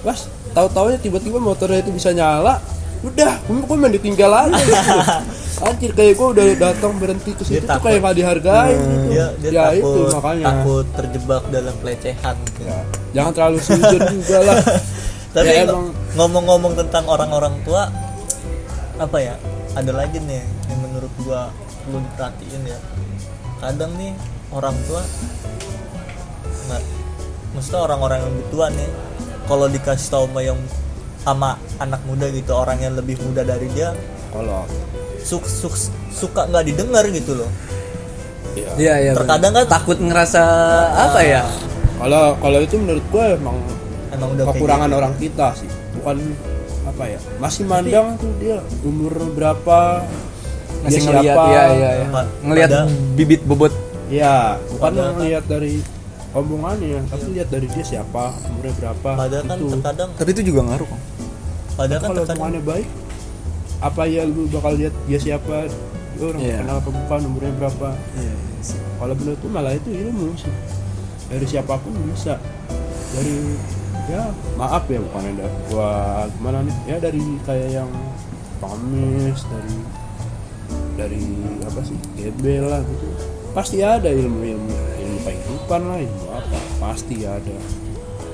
Mas, 0.00 0.20
tahu-taunya 0.50 0.98
tiba-tiba 0.98 1.38
motornya 1.38 1.78
itu 1.78 1.88
bisa 1.88 2.10
nyala. 2.10 2.60
Udah, 3.00 3.40
gue 3.40 3.56
gue 3.56 3.76
main 3.78 3.88
ditinggal 3.90 4.28
aja 4.28 4.60
gitu. 4.60 4.76
Anjir 5.66 5.90
kayak 5.94 6.14
gue 6.14 6.28
udah 6.30 6.44
datang 6.58 6.92
berhenti 6.96 7.32
ke 7.32 7.42
situ 7.42 7.54
Dia 7.54 7.60
tuh 7.60 7.68
takut. 7.70 7.84
kayak 7.86 8.00
gak 8.02 8.16
dihargai 8.16 8.72
gitu. 8.72 8.96
dia 9.06 9.26
dia 9.36 9.50
ya 9.50 9.62
takut 9.62 9.80
itu 9.80 10.00
makanya. 10.10 10.44
takut 10.46 10.86
terjebak 10.92 11.42
dalam 11.48 11.74
pelecehan 11.78 12.34
gitu. 12.44 12.60
Ya, 12.62 12.78
jangan 13.14 13.32
terlalu 13.32 13.58
sujud 13.58 14.00
juga 14.10 14.38
lah. 14.42 14.56
tapi 15.36 15.48
Ya, 15.48 15.64
emang 15.64 15.84
ngomong-ngomong 16.12 16.72
tentang 16.76 17.04
orang-orang 17.06 17.56
tua 17.62 17.88
apa 18.98 19.16
ya 19.16 19.36
ada 19.72 19.92
lagi 19.92 20.18
nih 20.20 20.42
yang 20.66 20.80
menurut 20.80 21.12
gua 21.18 21.50
perlu 21.80 21.98
diperhatiin 22.00 22.62
ya 22.66 22.78
kadang 23.58 23.92
nih 23.94 24.12
orang 24.50 24.74
tua 24.84 25.02
nggak 26.66 26.82
maksudnya 27.50 27.80
orang-orang 27.80 28.18
yang 28.20 28.30
lebih 28.30 28.46
tua 28.48 28.66
nih 28.68 28.90
kalau 29.44 29.66
dikasih 29.66 30.08
tahu 30.08 30.24
sama 30.26 30.40
yang 30.40 30.58
sama 31.20 31.48
anak 31.78 32.00
muda 32.04 32.26
gitu 32.28 32.52
orang 32.52 32.78
yang 32.78 32.94
lebih 32.94 33.18
muda 33.20 33.42
dari 33.42 33.68
dia 33.70 33.92
kalau 34.30 34.64
suk, 35.20 35.44
suk, 35.44 35.74
suka 36.10 36.46
nggak 36.46 36.64
didengar 36.64 37.04
gitu 37.06 37.36
loh 37.36 37.50
ya. 38.54 38.70
iya 38.76 38.94
iya 39.00 39.12
Terkadang 39.12 39.52
bener. 39.52 39.66
kan- 39.66 39.72
takut 39.72 39.98
ngerasa 39.98 40.42
apa 40.90 41.20
ya 41.20 41.42
Kalau 42.00 42.32
kalau 42.40 42.58
itu 42.58 42.80
menurut 42.80 43.04
gue 43.04 43.24
emang 43.36 43.60
emang 44.08 44.28
udah 44.32 44.44
kekurangan 44.48 44.88
gitu. 44.88 44.96
orang 44.96 45.12
kita 45.20 45.46
sih. 45.52 45.68
Bukan 46.00 46.16
apa 47.00 47.08
ya? 47.08 47.20
Masih 47.40 47.64
mandang 47.64 48.08
tuh 48.20 48.28
dia 48.36 48.60
umur 48.84 49.32
berapa 49.32 50.04
masih 50.80 51.00
dia 51.00 51.06
ngeliat 51.08 51.24
siapa. 51.32 51.44
ya 51.48 51.62
iya 51.70 51.90
ya 51.90 52.06
Pa- 52.06 52.28
ngelihat 52.42 52.70
bibit 53.16 53.40
bobot 53.42 53.72
Ya, 54.10 54.58
bukan 54.68 54.82
Padahal 54.82 55.06
kan- 55.06 55.16
ngelihat 55.16 55.44
dari 55.46 55.74
omongannya, 56.30 56.98
tapi 57.06 57.30
lihat 57.30 57.46
dari 57.48 57.70
dia 57.70 57.84
siapa, 57.86 58.34
umurnya 58.44 58.74
berapa. 58.74 59.10
padahal 59.16 59.44
kan 59.46 59.56
itu. 59.56 59.68
terkadang 59.70 60.10
tapi 60.12 60.30
itu 60.30 60.42
juga 60.44 60.60
ngaruh 60.66 60.86
kok 60.86 61.00
padahal 61.72 62.00
kan 62.00 62.08
kalau 62.10 62.22
omongannya 62.28 62.62
baik, 62.66 62.88
apa 63.80 64.02
ya 64.04 64.22
lu 64.26 64.42
bakal 64.50 64.72
lihat 64.74 64.94
dia 65.06 65.16
siapa, 65.16 65.56
dia 66.10 66.22
orang 66.22 66.42
Iya. 66.42 66.56
kenal 66.58 66.76
apa 66.76 66.90
bukan, 66.90 67.20
umurnya 67.24 67.52
berapa. 67.56 67.88
iya 68.18 68.34
Kalau 68.98 69.14
menurut 69.14 69.38
tuh 69.38 69.48
malah 69.48 69.72
itu 69.72 69.88
ilmu 69.88 70.36
sih. 70.36 70.52
Dari 71.26 71.46
siapa 71.46 71.78
pun 71.78 71.94
bisa. 72.04 72.36
Dari 73.10 73.34
ya 74.10 74.22
maaf 74.58 74.84
ya 74.90 74.98
bukan 74.98 75.22
ada 75.34 75.46
gua 75.70 75.90
gimana 76.38 76.58
nih? 76.66 76.76
Ya 76.86 76.96
dari 76.98 77.22
kayak 77.46 77.68
yang 77.82 77.90
pamis 78.58 79.40
dari 79.46 79.76
dari 80.98 81.24
apa 81.64 81.80
sih? 81.86 81.98
Gebel 82.18 82.66
lah 82.66 82.82
gitu. 82.84 83.06
Pasti 83.50 83.82
ada 83.82 84.10
ilmu 84.10 84.40
ilmu 84.46 84.74
ilmu 84.98 85.18
kehidupan 85.26 85.80
lah 85.86 85.98
ilmu 86.02 86.26
apa? 86.30 86.58
Pasti 86.78 87.16
ada. 87.26 87.56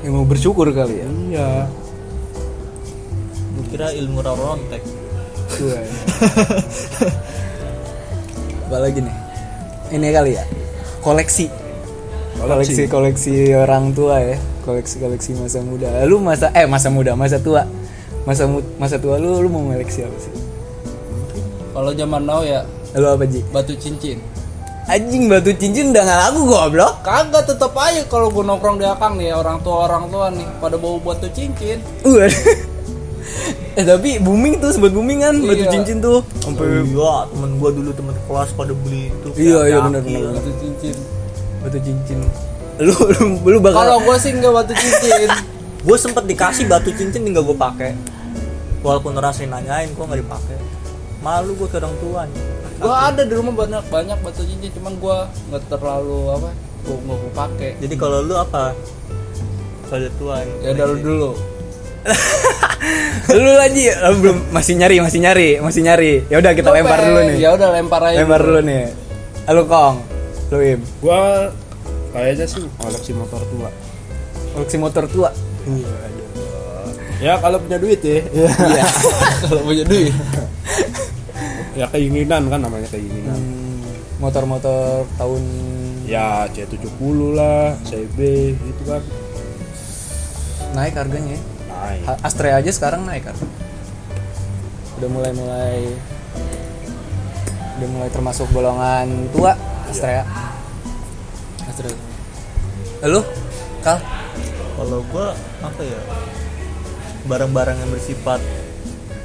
Yang 0.05 0.13
mau 0.13 0.27
bersyukur 0.29 0.69
kali 0.73 1.01
ya. 1.01 1.09
Iya. 1.09 1.51
Kira 3.67 3.91
ilmu 3.93 4.23
rontek 4.23 4.81
Iya. 5.57 5.81
apa 8.67 8.77
lagi 8.83 8.99
nih. 8.99 9.17
Ini 9.95 10.09
kali 10.11 10.31
ya. 10.35 10.45
Koleksi 11.05 11.66
koleksi 12.39 12.83
koleksi 12.87 13.33
orang 13.55 13.93
tua 13.93 14.21
ya. 14.21 14.37
Koleksi 14.63 15.01
koleksi 15.01 15.31
masa 15.39 15.61
muda. 15.63 15.89
Lu 16.05 16.21
masa 16.21 16.51
eh 16.53 16.67
masa 16.69 16.89
muda 16.91 17.17
masa 17.17 17.41
tua. 17.41 17.65
Masa 18.27 18.45
mu- 18.45 18.67
masa 18.77 18.99
tua 18.99 19.17
lu 19.17 19.39
lu 19.39 19.49
mau 19.49 19.63
koleksi 19.71 20.03
apa 20.05 20.17
sih? 20.19 20.33
Kalau 21.73 21.93
zaman 21.93 22.23
now 22.25 22.41
ya 22.43 22.65
lu 22.97 23.07
apa 23.07 23.25
ji? 23.25 23.45
batu 23.53 23.77
cincin. 23.77 24.19
Anjing 24.87 25.27
batu 25.27 25.51
cincin 25.53 25.91
udah 25.91 26.03
nggak 26.03 26.19
laku 26.31 26.41
goblok. 26.47 26.93
Kagak 27.03 27.45
tetep 27.47 27.73
aja 27.75 28.03
kalau 28.07 28.31
gue 28.31 28.43
nongkrong 28.43 28.79
di 28.79 28.87
akang 28.87 29.19
nih 29.19 29.35
orang 29.35 29.61
tua 29.61 29.85
orang 29.91 30.09
tua 30.09 30.31
nih 30.31 30.47
pada 30.59 30.77
bawa 30.79 30.99
batu 31.03 31.29
cincin. 31.33 31.79
Uh 32.03 32.27
eh 33.77 33.85
tapi 33.85 34.17
booming 34.17 34.57
tuh 34.57 34.73
sebut 34.73 34.89
booming 34.89 35.21
kan 35.21 35.37
batu 35.37 35.69
Iya. 35.69 35.73
cincin 35.75 36.01
tuh. 36.01 36.25
Sampai 36.41 36.65
iya 36.81 37.13
temen 37.29 37.61
gua 37.61 37.69
dulu 37.69 37.93
temen 37.93 38.17
kelas 38.25 38.49
pada 38.57 38.73
beli 38.73 39.13
itu. 39.13 39.29
Iya, 39.37 39.59
iya, 39.69 39.79
bener, 39.85 40.01
bener. 40.01 40.33
batu 40.33 40.53
cincin 40.57 40.97
batu 41.65 41.79
cincin. 41.81 42.19
Lu 42.77 42.93
lu, 42.93 43.25
lu 43.41 43.59
bakal 43.61 43.81
kalau 43.85 43.99
gue 44.05 44.17
sih 44.21 44.31
nggak 44.37 44.53
batu 44.53 44.73
cincin. 44.77 45.31
Gue 45.87 45.95
sempet 45.95 46.27
dikasih 46.27 46.67
batu 46.67 46.91
cincin 46.91 47.23
tinggal 47.23 47.47
gue 47.47 47.55
pakai. 47.55 47.95
Walaupun 48.83 49.15
orang 49.15 49.31
sering 49.31 49.55
nanyain 49.55 49.87
gue 49.95 50.03
nggak 50.03 50.19
dipakai. 50.19 50.59
Malu 51.23 51.55
gue 51.55 51.69
ke 51.71 51.79
orang 51.79 51.95
tua 52.03 52.27
gue 52.77 52.93
ada 52.93 53.25
di 53.25 53.33
rumah 53.33 53.57
banyak 53.57 53.89
banyak 53.89 54.19
batu 54.21 54.45
cincin 54.45 54.69
cuman 54.77 55.01
gue 55.01 55.17
nggak 55.49 55.63
terlalu 55.73 56.29
apa 56.29 56.51
gue 56.85 56.97
nggak 57.07 57.19
gue 57.23 57.33
pakai. 57.33 57.71
Jadi 57.81 57.95
kalau 57.95 58.19
lu 58.21 58.35
apa? 58.37 58.77
Saudara 59.87 60.13
tua 60.19 60.43
ya 60.61 60.75
dulu 60.75 60.97
dulu. 61.01 61.31
Lu 63.35 63.53
lagi 63.59 63.91
lu 63.91 64.17
belum 64.23 64.39
masih 64.55 64.79
nyari 64.79 65.03
masih 65.03 65.19
nyari 65.19 65.49
masih 65.59 65.83
nyari. 65.83 66.13
Ya 66.31 66.39
udah 66.39 66.53
kita 66.55 66.71
lempar 66.71 67.03
dulu 67.03 67.21
nih. 67.27 67.37
Ya 67.43 67.51
udah 67.59 67.69
lempar 67.75 68.01
aja 68.11 68.23
lempar 68.23 68.41
dulu 68.47 68.61
nih. 68.63 68.95
Halo 69.47 69.67
kong 69.67 70.16
lu 70.53 70.59
im. 70.63 70.81
Gua 71.03 71.51
kayaknya 72.15 72.47
sih 72.47 72.63
koleksi 72.79 73.13
motor 73.15 73.43
tua. 73.47 73.71
Koleksi 74.55 74.77
motor 74.79 75.05
tua? 75.11 75.31
Ya 77.19 77.41
kalau 77.41 77.59
punya 77.59 77.79
duit 77.81 78.01
ya. 78.05 78.23
Iya. 78.27 78.87
Kalau 79.49 79.63
punya 79.65 79.85
duit. 79.85 80.15
Ya 81.77 81.87
keinginan 81.93 82.49
kan 82.49 82.61
namanya 82.61 82.89
keinginan. 82.89 83.37
Hmm, 83.37 83.85
motor-motor 84.23 85.05
tahun 85.21 85.43
ya 86.09 86.49
C70 86.55 87.37
lah 87.37 87.77
CB 87.85 88.19
gitu 88.57 88.83
kan. 88.87 89.03
Naik 90.73 90.95
harganya 90.97 91.37
ya. 91.37 91.43
naik. 91.69 92.25
Astrea 92.25 92.61
aja 92.61 92.71
sekarang 92.73 93.05
naik 93.05 93.29
kan 93.29 93.37
udah 94.97 95.09
mulai 95.13 95.33
mulai 95.37 95.77
udah 97.77 97.89
mulai 97.93 98.09
termasuk 98.09 98.49
golongan 98.49 99.29
tua 99.29 99.53
Astrea 99.91 100.25
Astrea 101.67 101.97
lu? 103.07 103.23
Kal? 103.85 104.03
Kalau 104.77 105.01
gue 105.07 105.27
apa 105.63 105.83
ya 105.85 106.01
barang-barang 107.27 107.77
yang 107.79 107.91
bersifat 107.93 108.41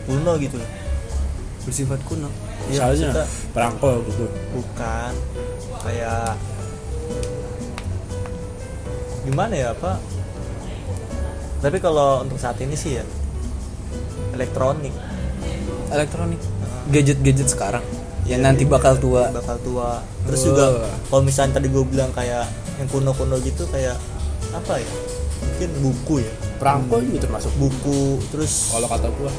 kuno 0.06 0.38
gitu. 0.38 0.58
Loh 0.62 0.69
bersifat 1.65 2.02
kuno? 2.06 2.30
Iya, 2.69 2.89
misalnya 2.93 3.26
perangko 3.54 4.02
gitu. 4.10 4.26
Bukan. 4.54 5.13
Kayak 5.82 6.38
gimana 9.26 9.54
ya 9.54 9.67
apa? 9.74 10.02
Tapi 11.62 11.78
kalau 11.78 12.26
untuk 12.26 12.41
saat 12.41 12.58
ini 12.62 12.74
sih 12.74 12.97
ya 12.97 13.06
elektronik. 14.34 14.93
Elektronik. 15.93 16.41
Gadget-gadget 16.89 17.50
sekarang 17.50 17.86
yang 18.32 18.41
nanti 18.48 18.63
bakal 18.63 18.96
tua. 18.96 19.28
bakal 19.30 19.60
tua. 19.60 20.00
Terus 20.24 20.39
Oh. 20.41 20.46
juga 20.56 20.65
kalau 21.12 21.22
misalnya 21.22 21.60
tadi 21.60 21.67
gue 21.67 21.84
bilang 21.84 22.10
kayak 22.15 22.48
yang 22.80 22.88
kuno-kuno 22.88 23.36
gitu 23.44 23.67
kayak 23.67 24.00
apa 24.56 24.80
ya? 24.80 24.91
Mungkin 25.41 25.70
buku 25.84 26.15
ya. 26.24 26.34
Perangko 26.58 27.04
juga 27.04 27.28
termasuk. 27.28 27.52
Buku 27.60 28.24
terus 28.32 28.72
kalau 28.72 28.88
kata 28.88 29.12
gua. 29.12 29.32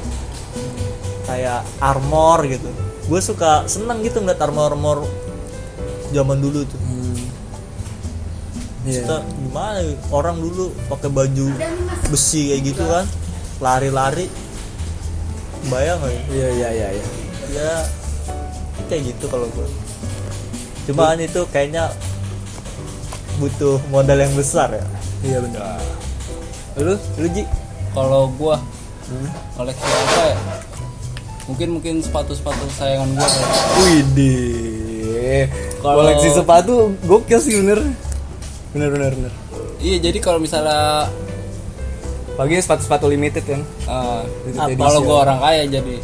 kayak 1.22 1.64
armor 1.80 2.44
gitu. 2.44 2.68
Gue 3.08 3.20
suka 3.22 3.64
seneng 3.64 4.04
gitu 4.04 4.20
ngeliat 4.20 4.42
armor 4.42 4.74
armor 4.74 4.98
zaman 6.12 6.38
dulu 6.38 6.60
tuh. 6.66 6.80
Hmm. 6.82 7.16
Iya. 8.82 9.06
Kita 9.06 9.16
gimana 9.22 9.78
ya, 9.80 9.94
orang 10.10 10.36
dulu 10.42 10.74
pakai 10.90 11.08
baju 11.08 11.46
besi 12.10 12.52
kayak 12.52 12.62
gitu 12.68 12.84
kan 12.84 13.06
lari-lari. 13.62 14.26
Bayang 15.70 16.02
nggak 16.02 16.10
ya? 16.12 16.22
iya 16.28 16.48
iya 16.50 16.68
iya 16.74 16.88
iya. 16.90 17.06
Ya 17.54 17.72
kayak 18.92 19.16
gitu 19.16 19.24
kalau 19.26 19.48
gue 19.48 19.66
cuman 20.82 21.16
itu 21.16 21.40
kayaknya 21.48 21.88
butuh 23.38 23.80
modal 23.88 24.18
yang 24.18 24.34
besar 24.36 24.68
ya. 24.70 24.84
Iya 25.22 25.38
benar. 25.40 25.78
Lu 26.78 26.94
lu 27.18 27.26
ji? 27.30 27.42
Kalau 27.92 28.28
gua 28.34 28.56
koleksi 29.54 29.82
apa 29.82 30.22
ya? 30.26 30.36
Mungkin 31.50 31.68
mungkin 31.74 31.94
sepatu 32.02 32.32
sepatu 32.34 32.62
kesayangan 32.70 33.08
gua 33.14 33.26
kayak 33.26 33.50
Widih. 33.78 35.42
Kalau- 35.80 35.98
koleksi 36.02 36.28
sepatu 36.34 36.74
gokil 37.06 37.38
sih 37.40 37.54
bener. 37.62 37.80
Bener 38.72 38.88
bener 38.90 39.10
bener. 39.14 39.32
Iya 39.82 39.96
jadi 40.10 40.18
kalau 40.22 40.38
misalnya 40.38 41.10
pagi 42.34 42.56
sepatu-sepatu 42.56 43.06
limited 43.06 43.44
kan. 43.44 43.60
Eh, 43.62 44.22
Limited 44.50 44.78
kalau 44.78 45.00
gua 45.02 45.16
orang 45.26 45.38
kaya 45.40 45.62
jadi. 45.66 45.96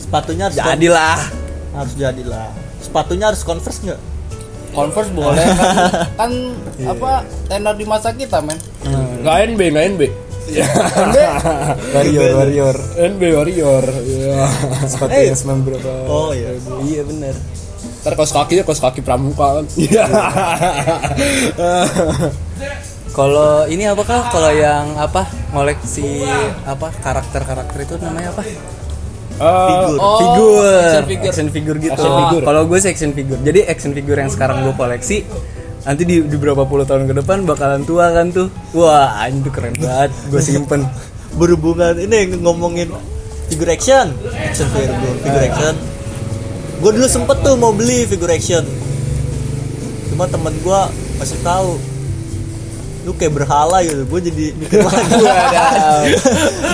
Sepatunya 0.00 0.48
harus 0.48 0.56
jadilah 0.56 1.18
harus 1.70 1.94
jadilah. 1.94 2.50
Sepatunya 2.80 3.30
harus 3.30 3.42
converse 3.42 3.80
nggak? 3.82 4.00
Converse 4.70 5.10
boleh 5.10 5.42
kan, 5.42 5.58
kan 6.20 6.30
apa 6.86 7.10
tenar 7.50 7.74
di 7.74 7.82
masa 7.82 8.14
kita 8.14 8.38
men. 8.38 8.58
Nggak 9.22 9.36
NB 9.54 9.60
nggak 9.74 9.86
NB 9.96 10.02
ya 10.50 10.66
warrior 11.94 12.30
warrior. 12.34 12.76
NB 12.98 13.22
warrior. 13.34 13.84
Ya 14.06 14.46
sepatu 14.86 15.14
Eh. 15.14 15.30
yang 15.30 15.60
berapa 15.62 15.90
oh 16.06 16.30
iya. 16.34 16.54
Iya 16.86 17.02
bener. 17.06 17.34
Ntar 18.00 18.14
kaos 18.16 18.32
kakinya 18.32 18.64
kaos 18.66 18.80
kaki 18.80 19.02
pramuka 19.04 19.60
kan. 19.60 19.66
Iya. 19.76 20.04
Kalau 23.10 23.66
ini 23.66 23.90
apa 23.90 24.02
kah? 24.06 24.22
Kalau 24.30 24.50
yang 24.54 24.94
apa? 24.96 25.26
Ngoleksi 25.50 26.22
apa? 26.62 26.94
Karakter 27.02 27.42
karakter 27.42 27.78
itu 27.82 27.94
namanya 27.98 28.30
apa 28.30 28.42
Figur. 29.40 29.96
Oh, 29.96 30.18
figur. 30.20 30.68
action 30.84 31.04
figure. 31.08 31.30
action 31.32 31.48
figure. 31.48 31.78
gitu. 31.80 31.96
Figure. 31.96 32.44
kalau 32.44 32.62
gue 32.68 32.76
sih 32.76 32.90
action 32.92 33.10
figure. 33.16 33.40
Jadi 33.40 33.60
action 33.64 33.92
figure 33.96 34.18
yang 34.20 34.28
sekarang 34.28 34.68
gue 34.68 34.74
koleksi 34.76 35.24
nanti 35.80 36.04
di, 36.04 36.20
di 36.20 36.36
berapa 36.36 36.68
puluh 36.68 36.84
tahun 36.84 37.08
ke 37.08 37.24
depan 37.24 37.48
bakalan 37.48 37.80
tua 37.88 38.12
kan 38.12 38.28
tuh. 38.28 38.52
Wah 38.76 39.24
tuh 39.32 39.52
keren 39.52 39.74
banget. 39.80 40.12
Gue 40.28 40.40
simpen. 40.44 40.84
Berhubungan 41.40 41.94
ini 41.96 42.36
ngomongin 42.36 42.92
figure 43.48 43.72
action. 43.72 44.12
Action 44.36 44.68
figure 44.76 44.92
figure 45.24 45.44
action. 45.48 45.74
Gue 46.84 46.90
dulu 47.00 47.08
sempet 47.08 47.40
tuh 47.40 47.56
mau 47.56 47.72
beli 47.72 48.04
figure 48.04 48.28
action. 48.28 48.60
Cuma 50.12 50.28
temen 50.28 50.52
gue 50.60 50.80
masih 51.16 51.40
tahu 51.40 51.80
lu 53.00 53.16
kayak 53.16 53.32
berhala 53.32 53.80
gitu. 53.80 54.04
Gue 54.04 54.20
jadi 54.20 54.44
mikir 54.52 54.80
lagi. 54.88 55.12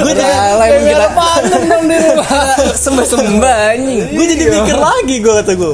Gue 0.03 0.12
jadi 0.12 0.27
Berhala 0.27 0.65
emang 0.67 0.85
kita 0.87 1.07
panen 1.15 1.61
dong 1.71 1.85
di 1.87 1.97
rumah? 1.97 2.27
Sembah 2.85 3.07
sembah 3.07 3.57
anjing. 3.75 4.01
Gue 4.11 4.27
jadi 4.27 4.45
mikir 4.51 4.77
lagi 4.77 5.15
gue 5.23 5.33
kata 5.43 5.53
gue 5.55 5.73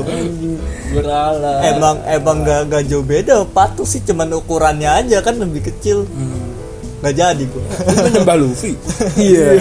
berhala. 0.92 1.52
Emang 1.64 1.96
emang 2.04 2.36
gak, 2.44 2.60
gak 2.68 2.82
jauh 2.84 3.04
beda. 3.04 3.48
Patung 3.48 3.88
sih 3.88 4.04
cuman 4.04 4.28
ukurannya 4.36 4.88
aja 4.88 5.24
kan 5.24 5.40
lebih 5.40 5.64
kecil. 5.72 6.04
Nggak 7.02 7.14
jadi 7.18 7.44
gue 7.50 7.62
itu 7.66 7.98
menyembah 7.98 8.36
Luffy? 8.38 8.72
Iya. 9.18 9.58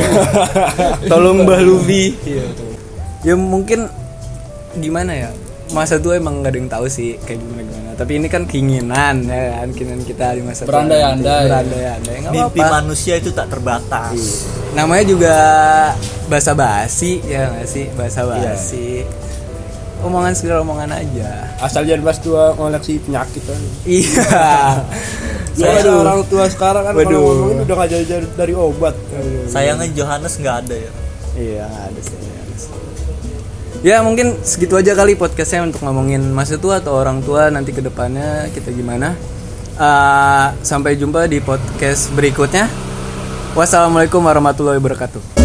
Tolong 1.09 1.41
Mbah 1.41 1.61
Luffy. 1.65 2.13
Ya 3.25 3.33
mungkin 3.33 3.89
gimana 4.77 5.11
ya 5.15 5.29
masa 5.71 5.95
tua 5.97 6.19
emang 6.19 6.43
gak 6.43 6.51
ada 6.53 6.57
yang 6.59 6.69
tahu 6.71 6.85
sih 6.91 7.17
kayak 7.23 7.39
gimana 7.39 7.61
gimana. 7.63 7.89
Tapi 7.95 8.11
ini 8.17 8.27
kan 8.27 8.43
keinginan 8.47 9.15
ya 9.27 9.41
kan? 9.61 9.67
Keinginan 9.75 10.03
kita 10.03 10.25
di 10.35 10.41
masa 10.43 10.61
tua. 10.63 10.71
Berandai-andai. 10.71 11.31
nanti. 11.31 11.47
berandai-andai. 11.49 12.15
Nggak 12.21 12.33
mimpi 12.33 12.59
apa-apa. 12.59 12.75
manusia 12.81 13.13
itu 13.19 13.29
tak 13.31 13.47
terbatas. 13.51 14.19
Namanya 14.77 15.03
juga 15.05 15.35
bahasa 16.31 16.51
basi 16.55 17.19
ya 17.27 17.51
nggak 17.51 17.67
sih? 17.67 17.85
Bahasa 17.95 18.21
basi 18.27 19.03
omongan 20.01 20.33
segala 20.33 20.65
omongan 20.65 20.91
aja. 20.97 21.53
Asal 21.61 21.85
jangan 21.85 22.01
bahas 22.09 22.19
tua 22.19 22.57
koleksi 22.57 22.97
penyakit 23.05 23.41
kan. 23.45 23.61
Iya. 23.85 24.41
Soalnya 25.57 25.83
Waduh. 25.83 26.01
orang 26.01 26.19
tua 26.31 26.45
sekarang 26.49 26.83
kan 26.89 26.93
Waduh. 26.95 27.11
kalau 27.11 27.21
ngomongin 27.21 27.57
udah 27.67 27.75
gak 27.75 27.89
jauh 27.91 28.27
dari 28.33 28.53
obat. 28.55 28.95
Sayangnya 29.51 29.87
Johannes 29.93 30.33
nggak 30.41 30.55
ada 30.65 30.75
ya. 30.75 30.91
Iya 31.37 31.65
ada 31.67 31.87
ada 31.91 32.01
sih. 32.01 32.30
Ya 33.81 33.97
mungkin 34.05 34.37
segitu 34.45 34.77
aja 34.77 34.93
kali 34.93 35.17
podcastnya 35.17 35.65
untuk 35.65 35.81
ngomongin 35.81 36.21
masa 36.29 36.53
tua 36.61 36.77
atau 36.77 37.01
orang 37.01 37.17
tua 37.25 37.49
nanti 37.49 37.73
ke 37.73 37.81
depannya 37.81 38.45
kita 38.53 38.69
gimana. 38.69 39.17
Uh, 39.73 40.53
sampai 40.61 40.93
jumpa 40.93 41.25
di 41.25 41.41
podcast 41.41 42.13
berikutnya. 42.13 42.69
Wassalamualaikum 43.57 44.21
warahmatullahi 44.21 44.77
wabarakatuh. 44.77 45.40